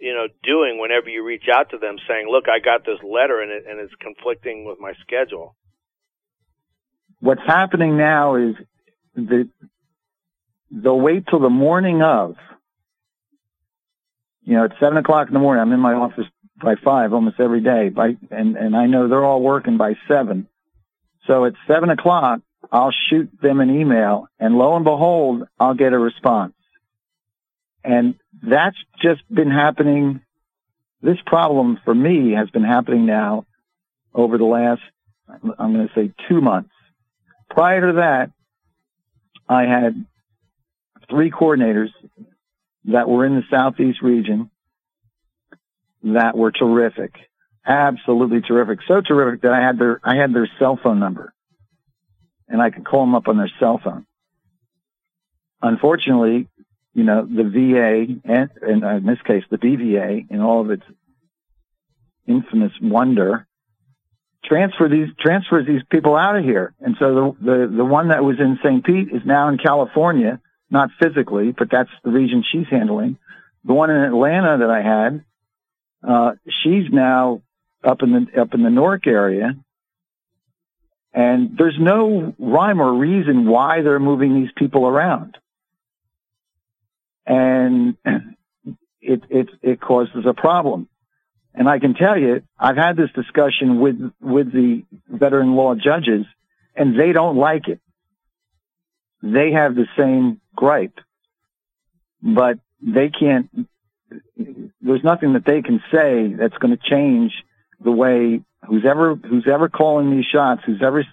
[0.00, 3.42] you know, doing whenever you reach out to them, saying, "Look, I got this letter
[3.42, 5.56] and it and it's conflicting with my schedule."
[7.20, 8.54] What's happening now is
[9.16, 9.50] that
[10.70, 12.36] they'll wait till the morning of.
[14.42, 15.62] You know, it's seven o'clock in the morning.
[15.62, 16.26] I'm in my office
[16.62, 17.88] by five almost every day.
[17.88, 20.48] By and and I know they're all working by seven.
[21.26, 22.40] So at seven o'clock,
[22.70, 26.54] I'll shoot them an email, and lo and behold, I'll get a response.
[27.82, 30.20] And that's just been happening.
[31.02, 33.46] This problem for me has been happening now
[34.14, 34.80] over the last,
[35.28, 36.70] I'm going to say two months.
[37.50, 38.30] Prior to that,
[39.48, 40.06] I had
[41.08, 41.90] three coordinators
[42.86, 44.50] that were in the Southeast region
[46.02, 47.14] that were terrific.
[47.66, 48.80] Absolutely terrific.
[48.86, 51.32] So terrific that I had their, I had their cell phone number
[52.48, 54.06] and I could call them up on their cell phone.
[55.62, 56.48] Unfortunately,
[56.92, 60.70] you know, the VA and, and uh, in this case, the BVA in all of
[60.70, 60.84] its
[62.26, 63.46] infamous wonder
[64.44, 66.74] transfer these transfers these people out of here.
[66.80, 68.84] And so the the the one that was in St.
[68.84, 70.40] Pete is now in California,
[70.70, 73.18] not physically, but that's the region she's handling.
[73.64, 75.24] The one in Atlanta that I had,
[76.06, 77.42] uh, she's now
[77.82, 79.56] up in the up in the Newark area,
[81.12, 85.38] and there's no rhyme or reason why they're moving these people around,
[87.26, 87.96] and
[89.00, 90.88] it it it causes a problem.
[91.56, 96.26] And I can tell you, I've had this discussion with with the veteran law judges,
[96.74, 97.80] and they don't like it.
[99.22, 100.98] They have the same gripe,
[102.22, 103.48] but they can't.
[104.80, 107.32] There's nothing that they can say that's going to change
[107.82, 111.04] the way who's ever who's ever calling these shots, who's ever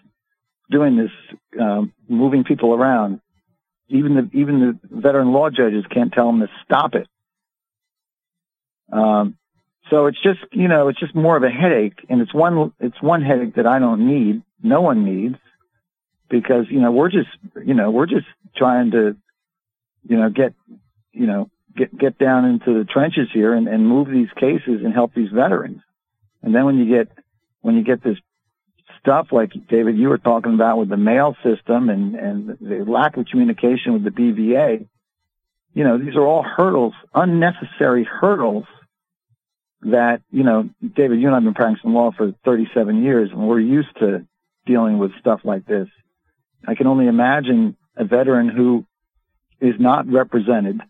[0.69, 1.11] doing this,
[1.59, 3.21] uh, moving people around.
[3.89, 7.07] Even the even the veteran law judges can't tell them to stop it.
[8.91, 9.37] Um,
[9.89, 13.01] so it's just, you know, it's just more of a headache and it's one, it's
[13.01, 14.41] one headache that I don't need.
[14.63, 15.35] No one needs
[16.29, 17.29] because, you know, we're just,
[17.65, 19.17] you know, we're just trying to,
[20.04, 20.54] you know, get,
[21.12, 24.93] you know, get, get down into the trenches here and, and move these cases and
[24.93, 25.82] help these veterans.
[26.41, 27.10] And then when you get,
[27.62, 28.18] when you get this
[28.99, 33.18] stuff like David, you were talking about with the mail system and, and the lack
[33.18, 34.88] of communication with the BVA,
[35.74, 38.66] you know, these are all hurdles, unnecessary hurdles
[39.82, 43.47] that, you know, David, you and I have been practicing law for 37 years and
[43.47, 44.26] we're used to
[44.66, 45.88] dealing with stuff like this.
[46.68, 48.86] I can only imagine a veteran who
[49.62, 50.82] is not represented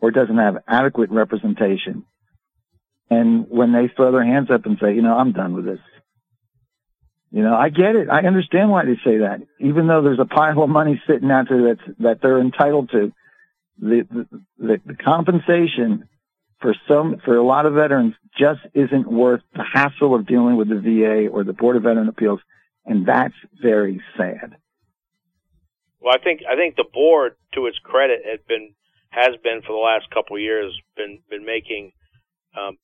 [0.00, 2.04] or doesn't have adequate representation.
[3.08, 5.78] And when they throw their hands up and say, you know, I'm done with this.
[7.30, 8.08] You know, I get it.
[8.10, 9.42] I understand why they say that.
[9.60, 13.12] Even though there's a pile of money sitting out there that's, that they're entitled to,
[13.78, 16.08] the, the, the, the compensation
[16.60, 20.68] for some for a lot of veterans just isn't worth the hassle of dealing with
[20.68, 22.40] the VA or the Board of Veteran Appeals,
[22.84, 24.56] and that's very sad.
[26.06, 28.74] Well, I think I think the board, to its credit, had been
[29.10, 31.90] has been for the last couple of years been been making
[32.56, 32.78] um,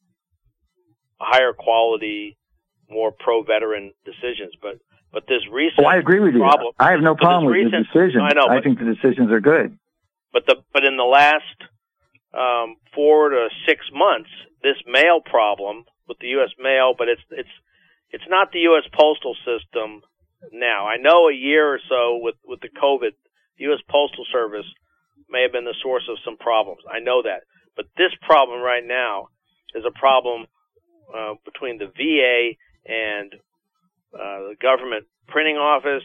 [1.21, 2.37] higher quality,
[2.91, 4.59] more pro veteran decisions.
[4.61, 6.41] But but this recent well, I agree with you.
[6.41, 8.23] Problem, I have no problem with recent, the decision.
[8.23, 8.51] I know.
[8.51, 9.79] I think the decisions are good.
[10.33, 11.59] But the but in the last
[12.35, 14.31] um, four to six months
[14.65, 16.51] this mail problem with the U.S.
[16.59, 17.55] mail, but it's it's
[18.11, 18.83] it's not the U.S.
[18.93, 20.03] postal system
[20.51, 20.87] now.
[20.87, 23.13] I know a year or so with with the COVID,
[23.59, 23.81] the U.S.
[23.89, 24.67] Postal Service
[25.29, 26.83] may have been the source of some problems.
[26.91, 27.43] I know that,
[27.77, 29.29] but this problem right now
[29.75, 30.47] is a problem
[31.15, 33.35] uh, between the VA and
[34.15, 36.05] uh, the government printing office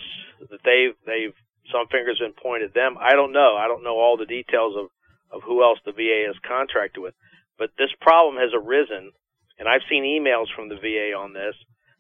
[0.50, 1.36] that they've they've
[1.72, 2.96] some fingers been pointed at them.
[3.00, 3.56] I don't know.
[3.58, 4.88] I don't know all the details of
[5.32, 7.14] of who else the VA is contracted with.
[7.58, 9.12] But this problem has arisen,
[9.60, 11.56] and I've seen emails from the VA on this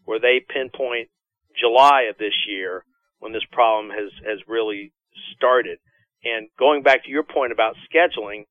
[0.05, 1.09] where they pinpoint
[1.59, 2.83] July of this year
[3.19, 4.93] when this problem has, has really
[5.35, 5.79] started.
[6.23, 8.45] And going back to your point about scheduling,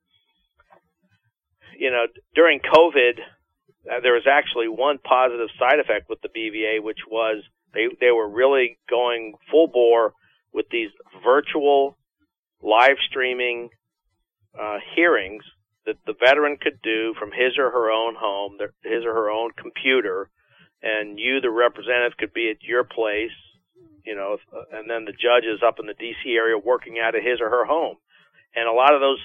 [1.79, 3.21] you know, during COVID,
[3.91, 7.43] uh, there was actually one positive side effect with the BVA, which was
[7.75, 10.13] they, they were really going full bore
[10.53, 10.91] with these
[11.23, 11.99] virtual
[12.63, 13.69] live streaming
[14.59, 15.45] uh, hearings
[15.85, 19.51] that the veteran could do from his or her own home, his or her own
[19.57, 20.29] computer,
[20.83, 23.35] and you, the representative, could be at your place,
[24.05, 24.39] you know,
[24.73, 26.31] and then the judge is up in the D.C.
[26.31, 27.97] area working out of his or her home.
[28.55, 29.21] And a lot of those,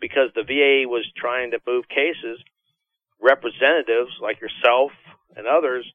[0.00, 2.38] because the VA was trying to move cases,
[3.20, 4.92] representatives like yourself
[5.36, 5.86] and others,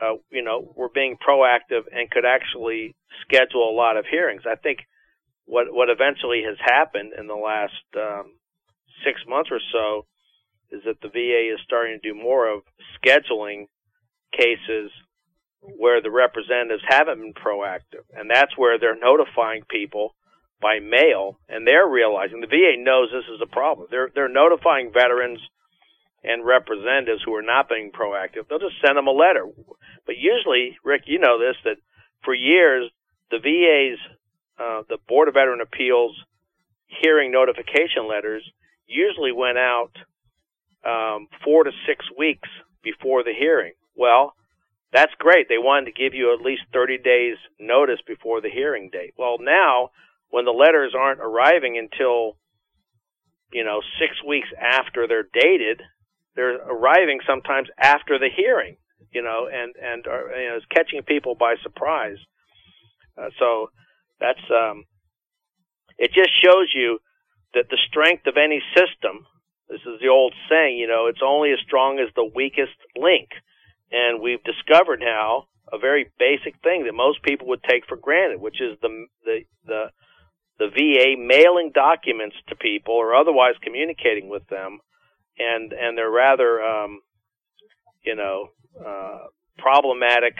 [0.00, 4.42] uh, you know, were being proactive and could actually schedule a lot of hearings.
[4.46, 4.80] I think
[5.44, 8.32] what what eventually has happened in the last um,
[9.04, 10.06] six months or so
[10.70, 12.62] is that the VA is starting to do more of
[12.98, 13.68] scheduling
[14.32, 14.90] cases
[15.60, 20.14] where the representatives haven't been proactive, and that's where they're notifying people
[20.60, 23.88] by mail, and they're realizing the VA knows this is a problem.
[23.90, 25.40] They're they're notifying veterans
[26.24, 28.48] and representatives who are not being proactive.
[28.48, 29.44] They'll just send them a letter.
[30.06, 31.76] But usually, Rick, you know this that
[32.24, 32.90] for years
[33.30, 33.98] the VA's
[34.58, 36.16] uh, the Board of Veteran Appeals
[36.86, 38.48] hearing notification letters
[38.86, 39.92] usually went out
[40.84, 42.48] um, four to six weeks
[42.82, 43.72] before the hearing.
[43.96, 44.34] Well,
[44.92, 45.48] that's great.
[45.48, 49.14] They wanted to give you at least 30 days notice before the hearing date.
[49.16, 49.90] Well, now
[50.30, 52.36] when the letters aren't arriving until
[53.52, 55.82] you know six weeks after they're dated,
[56.34, 58.76] they're arriving sometimes after the hearing.
[59.12, 62.16] You know, and and are, you know, it's catching people by surprise.
[63.16, 63.68] Uh, so
[64.20, 64.84] that's um,
[65.98, 66.98] it just shows you
[67.54, 69.26] that the strength of any system.
[69.68, 73.28] This is the old saying, you know, it's only as strong as the weakest link.
[73.92, 78.40] And we've discovered now a very basic thing that most people would take for granted,
[78.40, 79.84] which is the the the
[80.58, 84.80] the VA mailing documents to people or otherwise communicating with them,
[85.38, 87.00] and and they're rather um,
[88.04, 89.26] you know uh,
[89.58, 90.34] problematic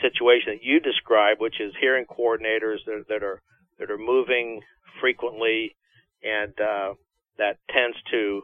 [0.00, 3.42] situation that you describe, which is hearing coordinators that, that are
[3.78, 4.60] that are moving
[5.00, 5.76] frequently,
[6.22, 6.94] and uh,
[7.38, 8.42] that tends to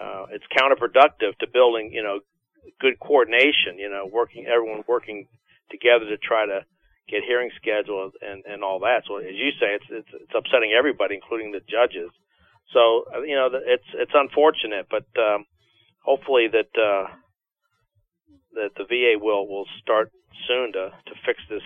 [0.00, 2.20] uh, it's counterproductive to building you know
[2.80, 3.78] good coordination.
[3.78, 5.26] You know, working everyone working
[5.70, 6.64] together to try to
[7.08, 9.02] get hearing scheduled and and all that.
[9.06, 12.10] So as you say, it's it's, it's upsetting everybody, including the judges.
[12.72, 15.46] So uh, you know, it's it's unfortunate, but um,
[16.04, 17.08] hopefully that uh,
[18.54, 20.12] that the VA will will start
[20.46, 21.64] soon to to fix this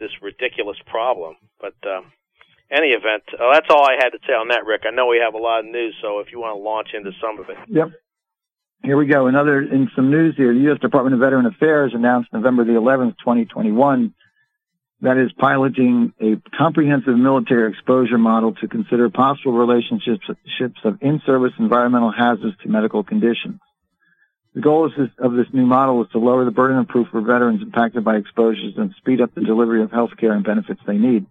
[0.00, 1.36] this ridiculous problem.
[1.60, 2.12] But um,
[2.70, 4.82] any event, uh, that's all I had to say on that, Rick.
[4.86, 7.12] I know we have a lot of news, so if you want to launch into
[7.20, 7.58] some of it.
[7.68, 7.92] Yep.
[8.84, 9.28] Here we go.
[9.28, 10.52] Another in some news here.
[10.52, 10.80] The U.S.
[10.80, 14.12] Department of Veteran Affairs announced November the 11th, 2021,
[15.02, 20.24] that is piloting a comprehensive military exposure model to consider possible relationships
[20.84, 23.60] of in-service environmental hazards to medical conditions.
[24.54, 27.06] The goal of this, of this, new model is to lower the burden of proof
[27.12, 30.80] for veterans impacted by exposures and speed up the delivery of health care and benefits
[30.86, 31.26] they need.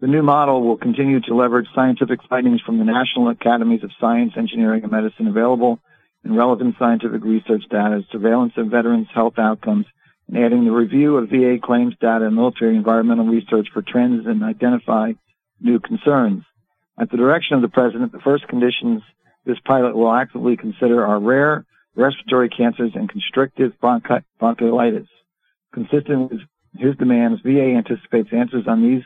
[0.00, 4.32] The new model will continue to leverage scientific findings from the National Academies of Science,
[4.36, 5.78] Engineering, and Medicine available
[6.24, 9.86] and relevant scientific research data, surveillance of veterans' health outcomes,
[10.28, 14.44] and adding the review of VA claims data and military environmental research for trends and
[14.44, 15.12] identify
[15.60, 16.44] new concerns.
[16.98, 19.02] At the direction of the President, the first conditions
[19.44, 21.64] this pilot will actively consider are rare
[21.96, 25.08] respiratory cancers and constrictive bronchi- bronchiolitis.
[25.72, 26.40] Consistent with
[26.76, 29.02] his demands, VA anticipates answers on these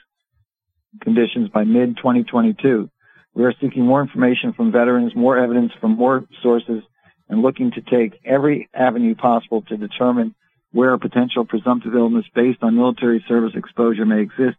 [1.00, 2.90] conditions by mid-2022.
[3.34, 6.82] We are seeking more information from veterans, more evidence from more sources,
[7.28, 10.34] and looking to take every avenue possible to determine
[10.72, 14.58] where a potential presumptive illness based on military service exposure may exist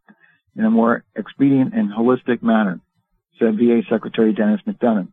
[0.55, 2.79] in a more expedient and holistic manner,
[3.37, 5.09] said VA Secretary Dennis McDonough.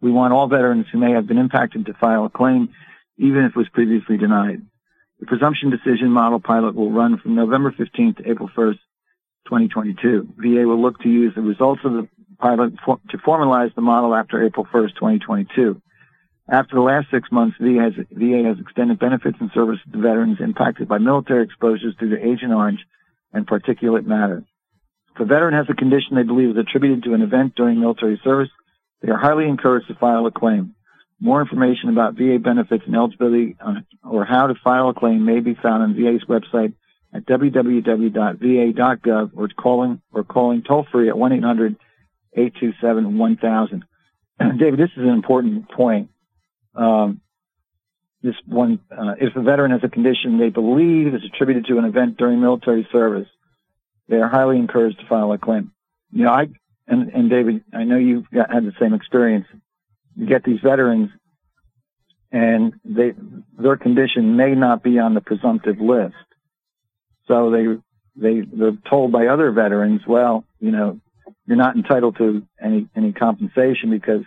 [0.00, 2.68] We want all veterans who may have been impacted to file a claim,
[3.16, 4.62] even if it was previously denied.
[5.20, 8.78] The presumption decision model pilot will run from November 15th to April 1st,
[9.46, 10.34] 2022.
[10.36, 12.08] VA will look to use the results of the
[12.38, 12.74] pilot
[13.10, 15.80] to formalize the model after April 1st, 2022.
[16.48, 20.40] After the last six months, VA has, VA has extended benefits and services to veterans
[20.40, 22.80] impacted by military exposures due to Agent Orange
[23.32, 24.44] and particulate matter.
[25.14, 28.20] If a veteran has a condition they believe is attributed to an event during military
[28.22, 28.50] service,
[29.00, 30.74] they are highly encouraged to file a claim.
[31.18, 35.40] More information about VA benefits and eligibility uh, or how to file a claim may
[35.40, 36.74] be found on VA's website
[37.14, 43.82] at www.va.gov or calling or calling toll free at 1-800-827-1000.
[44.58, 46.10] David, this is an important point.
[46.74, 47.20] Um,
[48.22, 51.84] this one, uh, if a veteran has a condition they believe is attributed to an
[51.84, 53.28] event during military service,
[54.08, 55.72] they are highly encouraged to file a claim.
[56.10, 56.48] You know, I
[56.86, 59.46] and, and David, I know you've got, had the same experience.
[60.16, 61.10] You get these veterans,
[62.32, 63.12] and they
[63.58, 66.14] their condition may not be on the presumptive list,
[67.28, 67.66] so they
[68.16, 71.00] they they're told by other veterans, well, you know,
[71.46, 74.22] you're not entitled to any any compensation because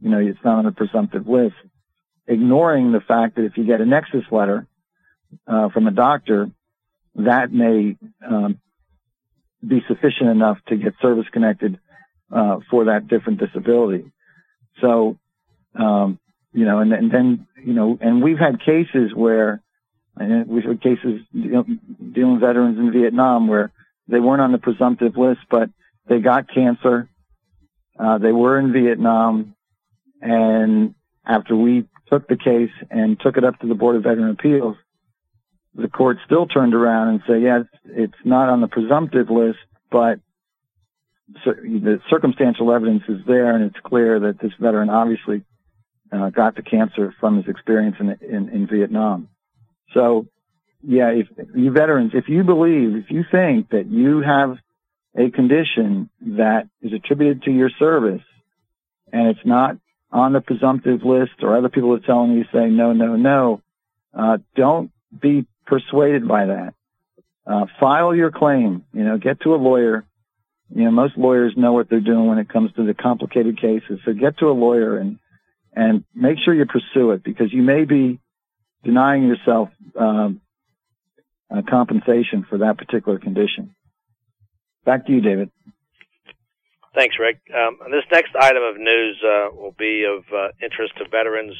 [0.00, 1.54] you know it's not on the presumptive list
[2.30, 4.66] ignoring the fact that if you get a nexus letter
[5.46, 6.50] uh, from a doctor,
[7.16, 8.60] that may um,
[9.66, 11.78] be sufficient enough to get service connected
[12.30, 14.10] uh, for that different disability.
[14.80, 15.18] So,
[15.74, 16.18] um,
[16.52, 19.60] you know, and, and, then, you know, and we've had cases where,
[20.16, 21.64] and we've had cases you know,
[22.12, 23.72] dealing with veterans in Vietnam where
[24.08, 25.68] they weren't on the presumptive list, but
[26.08, 27.08] they got cancer.
[27.98, 29.54] Uh, they were in Vietnam,
[30.22, 34.30] and after we took the case and took it up to the Board of Veteran
[34.30, 34.76] Appeals,
[35.74, 39.58] the court still turned around and said, it's, it's not on the presumptive list,
[39.90, 40.18] but
[41.32, 45.44] the circumstantial evidence is there and it's clear that this veteran obviously
[46.12, 49.28] uh, got the cancer from his experience in, in, in Vietnam.
[49.94, 50.26] So,
[50.82, 54.56] yeah, if you veterans, if you believe, if you think that you have
[55.16, 58.22] a condition that is attributed to your service
[59.12, 59.76] and it's not
[60.12, 63.62] on the presumptive list or other people are telling you say no, no, no,
[64.16, 66.74] uh, don't be persuaded by that.
[67.46, 70.04] Uh, file your claim, you know, get to a lawyer.
[70.74, 74.00] You know, most lawyers know what they're doing when it comes to the complicated cases.
[74.04, 75.18] So get to a lawyer and,
[75.74, 78.20] and make sure you pursue it because you may be
[78.84, 80.40] denying yourself, um,
[81.50, 83.74] uh, compensation for that particular condition.
[84.84, 85.50] Back to you, David.
[86.94, 87.38] Thanks, Rick.
[87.54, 91.54] Um, this next item of news uh, will be of uh, interest to veterans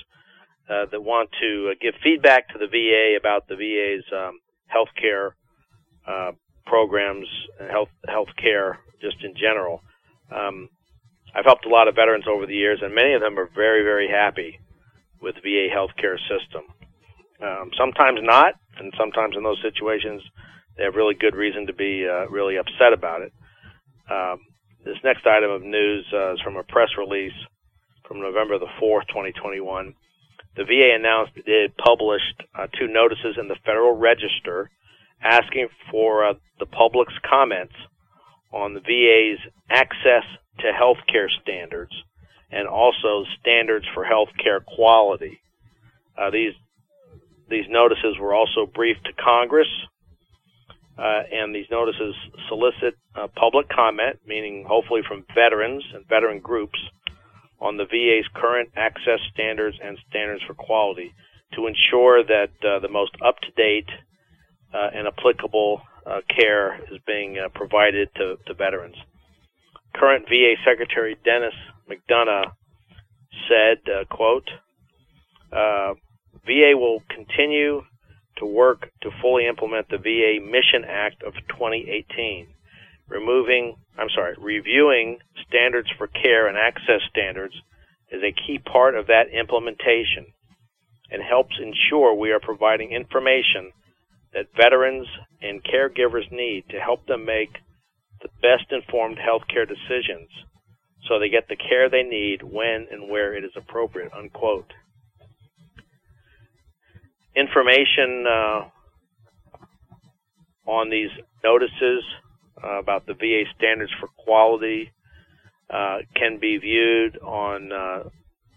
[0.69, 5.33] uh, that want to uh, give feedback to the VA about the VA's um, healthcare
[6.07, 6.33] uh,
[6.67, 7.29] programs
[7.61, 9.83] and health healthcare just in general.
[10.35, 10.69] Um,
[11.35, 13.83] I've helped a lot of veterans over the years, and many of them are very,
[13.83, 14.59] very happy
[15.23, 16.63] with the VA healthcare system.
[17.41, 20.23] Um, sometimes not, and sometimes in those situations,
[20.77, 23.33] they have really good reason to be uh, really upset about it.
[24.11, 24.41] Um,
[24.85, 27.37] this next item of news uh, is from a press release
[28.07, 29.95] from November the 4th, 2021.
[30.57, 34.71] The VA announced it published uh, two notices in the Federal Register
[35.23, 37.75] asking for uh, the public's comments
[38.53, 40.25] on the VA's access
[40.59, 41.93] to healthcare standards
[42.51, 45.41] and also standards for healthcare quality.
[46.19, 46.55] Uh, these
[47.49, 49.69] these notices were also briefed to Congress,
[50.99, 52.15] uh, and these notices
[52.49, 56.79] solicit uh, public comment, meaning hopefully from veterans and veteran groups,
[57.61, 61.13] on the VA's current access standards and standards for quality
[61.55, 63.89] to ensure that uh, the most up to date
[64.73, 68.97] uh, and applicable uh, care is being provided to, to veterans.
[69.95, 71.55] Current VA Secretary Dennis
[71.91, 72.53] McDonough
[73.49, 74.49] said, uh, quote,
[75.53, 75.95] uh,
[76.47, 77.83] VA will continue
[78.41, 82.49] to work to fully implement the VA Mission Act of 2018,
[83.09, 87.55] removing, I'm sorry, reviewing standards for care and access standards
[88.11, 90.27] is a key part of that implementation
[91.11, 93.71] and helps ensure we are providing information
[94.33, 95.07] that veterans
[95.43, 97.51] and caregivers need to help them make
[98.23, 100.29] the best informed healthcare decisions
[101.09, 104.73] so they get the care they need when and where it is appropriate, unquote.
[107.35, 108.69] Information uh,
[110.67, 111.11] on these
[111.45, 112.03] notices
[112.63, 114.93] uh, about the VA standards for quality
[115.71, 118.03] uh, can be viewed on uh,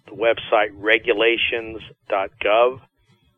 [0.08, 2.82] the website regulations.gov.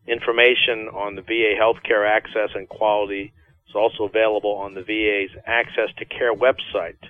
[0.07, 3.33] Information on the VA healthcare access and quality
[3.67, 7.09] is also available on the VA's Access to Care website,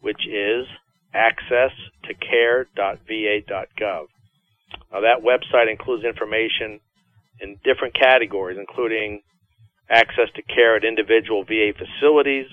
[0.00, 0.66] which is
[1.14, 4.08] accesstocare.va.gov.
[4.92, 6.80] Now, that website includes information
[7.40, 9.22] in different categories, including
[9.90, 12.46] access to care at individual VA facilities,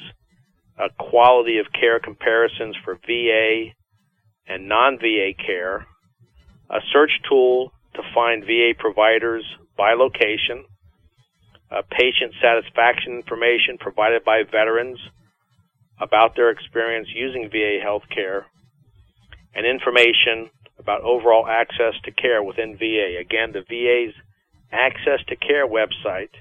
[0.77, 3.73] a quality of care comparisons for VA
[4.47, 5.87] and non VA care,
[6.69, 9.43] a search tool to find VA providers
[9.77, 10.65] by location,
[11.89, 14.99] patient satisfaction information provided by veterans
[15.99, 18.43] about their experience using VA healthcare,
[19.55, 23.17] and information about overall access to care within VA.
[23.19, 24.13] Again, the VA's
[24.73, 26.31] Access to Care website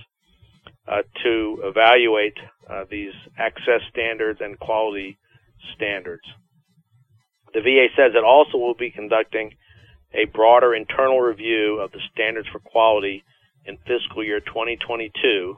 [0.88, 2.38] uh, to evaluate
[2.70, 5.20] uh, these access standards and quality
[5.76, 6.24] standards.
[7.54, 9.54] The VA says it also will be conducting
[10.14, 13.24] a broader internal review of the standards for quality
[13.66, 15.58] in fiscal year 2022,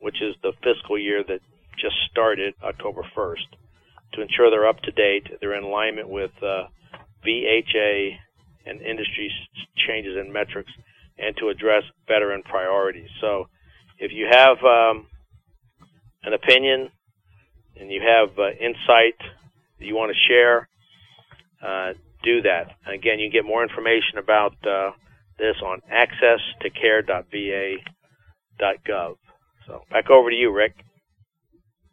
[0.00, 1.40] which is the fiscal year that
[1.80, 3.48] just started October 1st,
[4.14, 6.64] to ensure they're up to date, they're in alignment with uh,
[7.26, 8.16] VHA
[8.66, 9.30] and industry
[9.86, 10.70] changes and metrics,
[11.18, 13.08] and to address veteran priorities.
[13.20, 13.48] So
[13.98, 15.06] if you have um,
[16.22, 16.90] an opinion
[17.78, 19.18] and you have uh, insight
[19.78, 20.68] that you want to share,
[21.62, 21.92] uh,
[22.22, 22.76] do that.
[22.86, 24.90] Again, you can get more information about uh,
[25.38, 29.16] this on access to accesstocare.va.gov.
[29.66, 30.84] So back over to you, Rick.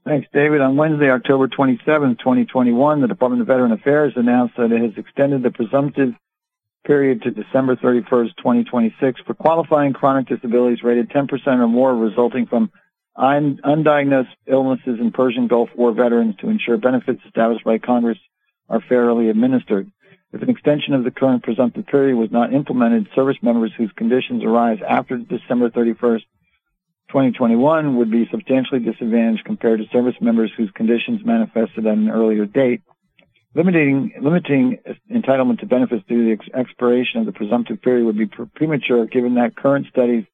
[0.06, 0.62] Thanks, David.
[0.62, 5.41] On Wednesday, October 27, 2021, the Department of Veteran Affairs announced that it has extended
[5.41, 6.14] the presumptive
[6.86, 12.70] period to December 31st, 2026 for qualifying chronic disabilities rated 10% or more resulting from
[13.18, 18.20] undiagnosed illnesses in Persian Gulf War veterans to ensure benefits established by Congress
[18.70, 19.91] are fairly administered.
[20.36, 24.44] If an extension of the current presumptive period was not implemented, service members whose conditions
[24.44, 26.24] arise after December 31st,
[27.08, 32.46] 2021 would be substantially disadvantaged compared to service members whose conditions manifested at an earlier
[32.46, 32.82] date.
[33.54, 34.80] Limiting, limiting
[35.10, 38.26] entitlement to benefits due to the expiration of the presumptive period would be
[38.56, 40.26] premature given that current studies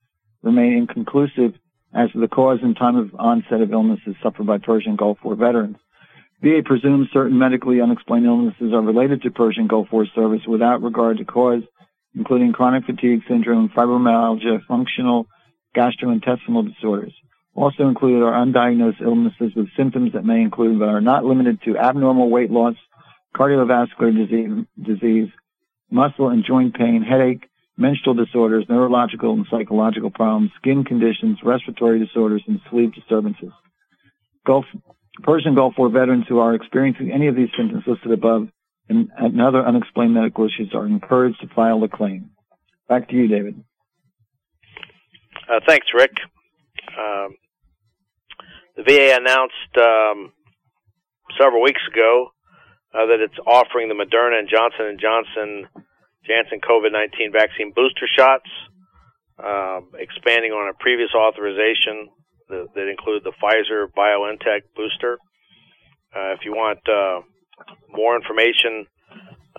[0.42, 1.54] remain inconclusive
[1.94, 5.36] as to the cause and time of onset of illnesses suffered by Persian Gulf War
[5.36, 5.78] veterans.
[6.42, 11.18] VA presumes certain medically unexplained illnesses are related to Persian Gulf War service without regard
[11.20, 11.62] to cause,
[12.16, 15.28] including chronic fatigue syndrome, fibromyalgia, functional
[15.76, 17.14] gastrointestinal disorders.
[17.54, 21.78] Also included are undiagnosed illnesses with symptoms that may include but are not limited to
[21.78, 22.76] abnormal weight loss,
[23.36, 25.30] cardiovascular disease, disease,
[25.92, 32.44] muscle and joint pain, headache, menstrual disorders, neurological and psychological problems, skin conditions, respiratory disorders,
[32.48, 33.52] and sleep disturbances.
[34.46, 34.66] Gulf,
[35.24, 38.48] Persian Gulf War veterans who are experiencing any of these symptoms listed above
[38.90, 39.10] and,
[39.42, 42.32] other unexplained medical issues are encouraged to file a claim.
[42.90, 43.64] Back to you, David.
[45.50, 46.12] Uh, thanks, Rick.
[46.98, 47.36] Um,
[48.76, 50.34] the VA announced um,
[51.40, 52.32] several weeks ago
[52.94, 55.84] uh, that it's offering the Moderna and Johnson and Johnson
[56.26, 58.50] Janssen COVID-19 vaccine booster shots,
[59.42, 62.10] um, expanding on a previous authorization
[62.52, 65.18] that, that included the Pfizer BioNTech booster.
[66.16, 67.22] Uh, if you want uh,
[67.90, 68.86] more information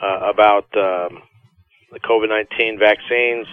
[0.00, 1.22] uh, about um,
[1.90, 3.46] the COVID-19 vaccines,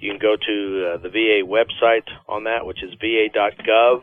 [0.00, 4.02] you can go to uh, the VA website on that, which is va.gov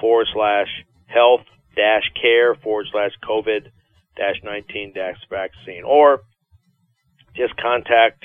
[0.00, 0.68] forward slash
[1.06, 1.42] health
[1.76, 3.70] dash care forward slash COVID
[4.16, 5.84] dash 19 dash vaccine.
[5.84, 6.22] Or
[7.36, 8.24] just contact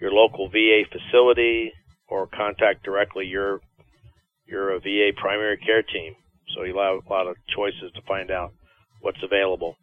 [0.00, 1.72] your local VA facility
[2.08, 3.60] or contact directly your
[4.46, 6.14] your VA primary care team.
[6.54, 8.52] So you'll have a lot of choices to find out
[9.00, 9.76] what's available.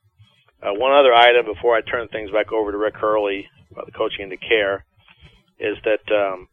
[0.62, 3.91] Uh, one other item before I turn things back over to Rick Hurley about the
[3.91, 4.86] coaching into care
[5.59, 6.47] is that um,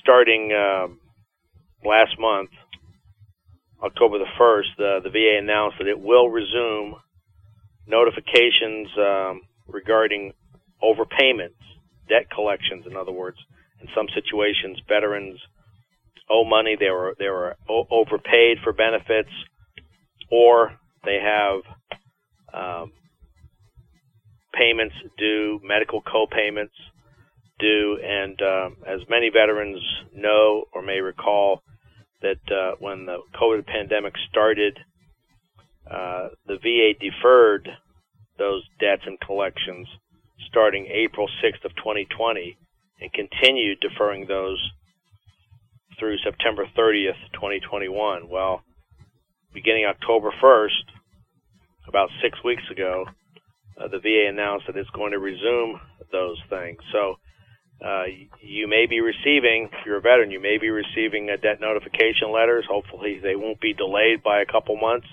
[0.00, 1.00] starting um,
[1.84, 2.50] last month,
[3.82, 6.96] October the 1st, uh, the VA announced that it will resume
[7.86, 10.32] notifications um, regarding
[10.82, 11.60] overpayments,
[12.08, 13.36] debt collections, in other words.
[13.80, 15.38] In some situations, veterans
[16.30, 19.30] owe money, they were, they were overpaid for benefits,
[20.30, 20.72] or
[21.04, 21.60] they have
[22.52, 22.92] um,
[24.54, 26.74] payments due, medical co-payments
[27.58, 29.80] due, and um, as many veterans
[30.14, 31.62] know or may recall,
[32.22, 34.78] that uh, when the COVID pandemic started,
[35.90, 37.68] uh, the VA deferred
[38.38, 39.86] those debts and collections
[40.48, 42.56] starting April 6th of 2020
[43.00, 44.58] and continued deferring those
[45.98, 48.28] through September 30th, 2021.
[48.28, 48.62] Well,
[49.52, 53.06] beginning October 1st, about six weeks ago,
[53.80, 55.80] uh, the VA announced that it's going to resume
[56.12, 56.78] those things.
[56.92, 57.16] So
[57.84, 58.04] uh,
[58.40, 62.32] you may be receiving, if you're a veteran, you may be receiving a debt notification
[62.32, 62.64] letters.
[62.68, 65.08] Hopefully, they won't be delayed by a couple months.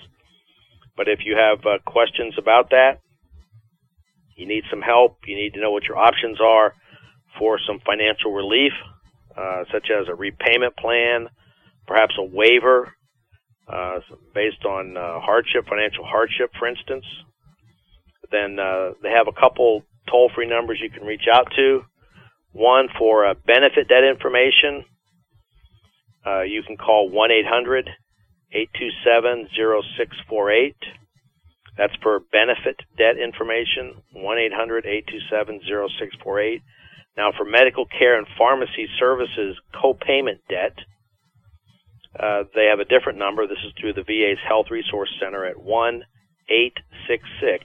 [0.96, 3.00] But if you have uh, questions about that,
[4.36, 6.74] you need some help, you need to know what your options are
[7.38, 8.72] for some financial relief,
[9.36, 11.28] uh, such as a repayment plan,
[11.86, 12.92] perhaps a waiver
[13.68, 14.00] uh,
[14.34, 17.04] based on uh, hardship, financial hardship, for instance.
[18.30, 21.82] Then uh, they have a couple toll-free numbers you can reach out to.
[22.52, 24.84] One for uh, benefit debt information.
[26.26, 27.90] Uh, you can call 1 800
[28.52, 30.76] 827 0648.
[31.76, 36.62] That's for benefit debt information, 1 800 827 0648.
[37.16, 40.76] Now, for medical care and pharmacy services co-payment debt,
[42.18, 43.46] uh, they have a different number.
[43.46, 46.02] This is through the VA's Health Resource Center at 1
[46.48, 47.64] 866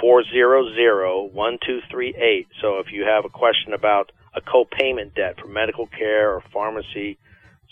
[0.00, 2.46] 400 1238.
[2.60, 7.18] So if you have a question about a co-payment debt for medical care or pharmacy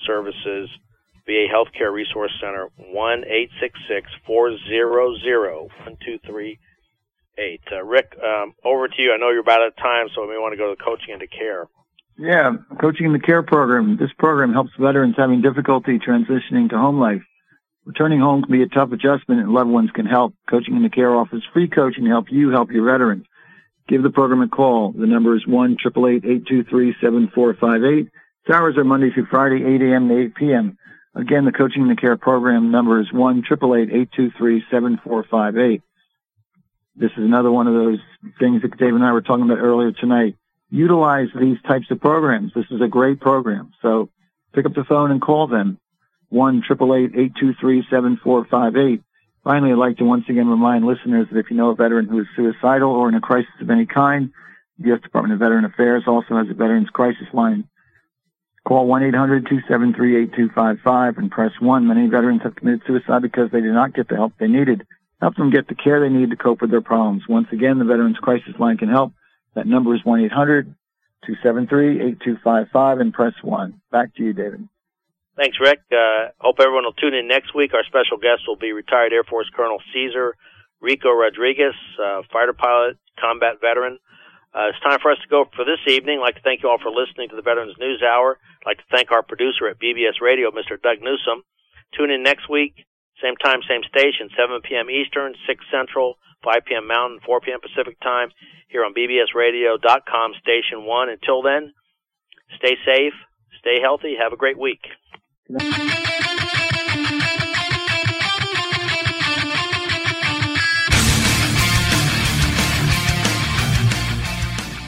[0.06, 0.70] services,
[1.26, 6.58] VA Healthcare Resource Center, 1 866 400 1238.
[7.72, 9.12] Uh, Rick, um, over to you.
[9.12, 10.84] I know you're about out of time, so we may want to go to the
[10.84, 11.66] coaching into care.
[12.18, 13.96] Yeah, Coaching in the Care program.
[13.96, 17.22] This program helps veterans having difficulty transitioning to home life.
[17.84, 20.34] Returning home can be a tough adjustment and loved ones can help.
[20.48, 23.26] Coaching in the Care offers free coaching to help you help your veterans.
[23.88, 24.92] Give the program a call.
[24.92, 30.08] The number is 1 888 7458 Its hours are Monday through Friday, 8 a.m.
[30.08, 30.78] to 8 p.m.
[31.16, 34.10] Again, the Coaching in the Care program number is 1 888
[34.70, 35.82] 7458
[36.94, 37.98] This is another one of those
[38.38, 40.36] things that Dave and I were talking about earlier tonight
[40.70, 42.52] utilize these types of programs.
[42.54, 43.72] This is a great program.
[43.82, 44.08] So
[44.54, 45.78] pick up the phone and call them.
[46.30, 49.00] 1 888
[49.44, 52.20] Finally, I'd like to once again remind listeners that if you know a veteran who
[52.20, 54.30] is suicidal or in a crisis of any kind,
[54.78, 55.00] the U.S.
[55.02, 57.64] Department of Veteran Affairs also has a Veterans Crisis Line.
[58.64, 61.86] Call 1-800-273-8255 and press 1.
[61.86, 64.86] Many veterans have committed suicide because they did not get the help they needed.
[65.22, 67.22] Help them get the care they need to cope with their problems.
[67.28, 69.12] Once again, the Veterans Crisis Line can help.
[69.54, 73.80] That number is 1-800-273-8255 and press 1.
[73.92, 74.68] Back to you, David.
[75.36, 75.82] Thanks, Rick.
[75.92, 77.72] Uh, hope everyone will tune in next week.
[77.72, 80.34] Our special guest will be retired Air Force Colonel Cesar
[80.80, 84.00] Rico Rodriguez, uh, fighter pilot, combat veteran.
[84.52, 86.18] Uh, it's time for us to go for this evening.
[86.18, 88.38] I'd like to thank you all for listening to the Veterans News Hour.
[88.60, 90.82] I'd like to thank our producer at BBS Radio, Mr.
[90.82, 91.44] Doug Newsom.
[91.96, 92.84] Tune in next week,
[93.22, 94.90] Same time, same station, 7 p.m.
[94.90, 96.88] Eastern, 6 Central, 5 p.m.
[96.88, 97.60] Mountain, 4 p.m.
[97.60, 98.30] Pacific time
[98.68, 101.08] here on bbsradio.com, station 1.
[101.08, 101.72] Until then,
[102.56, 103.14] stay safe,
[103.60, 104.82] stay healthy, have a great week.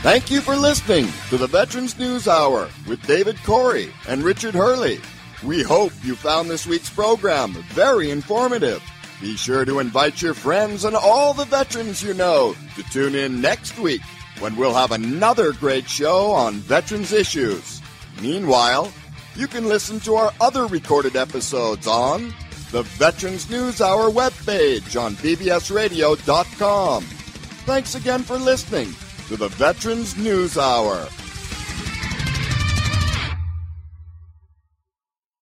[0.03, 5.01] Thank you for listening to the Veterans News Hour with David Corey and Richard Hurley.
[5.45, 8.83] We hope you found this week's program very informative.
[9.21, 13.43] Be sure to invite your friends and all the veterans you know to tune in
[13.43, 14.01] next week
[14.39, 17.83] when we'll have another great show on veterans issues.
[18.23, 18.91] Meanwhile,
[19.37, 22.33] you can listen to our other recorded episodes on
[22.71, 27.05] the Veterans News Hour webpage on bbsradio.com.
[27.05, 28.95] Thanks again for listening
[29.29, 31.07] to the Veterans News Hour.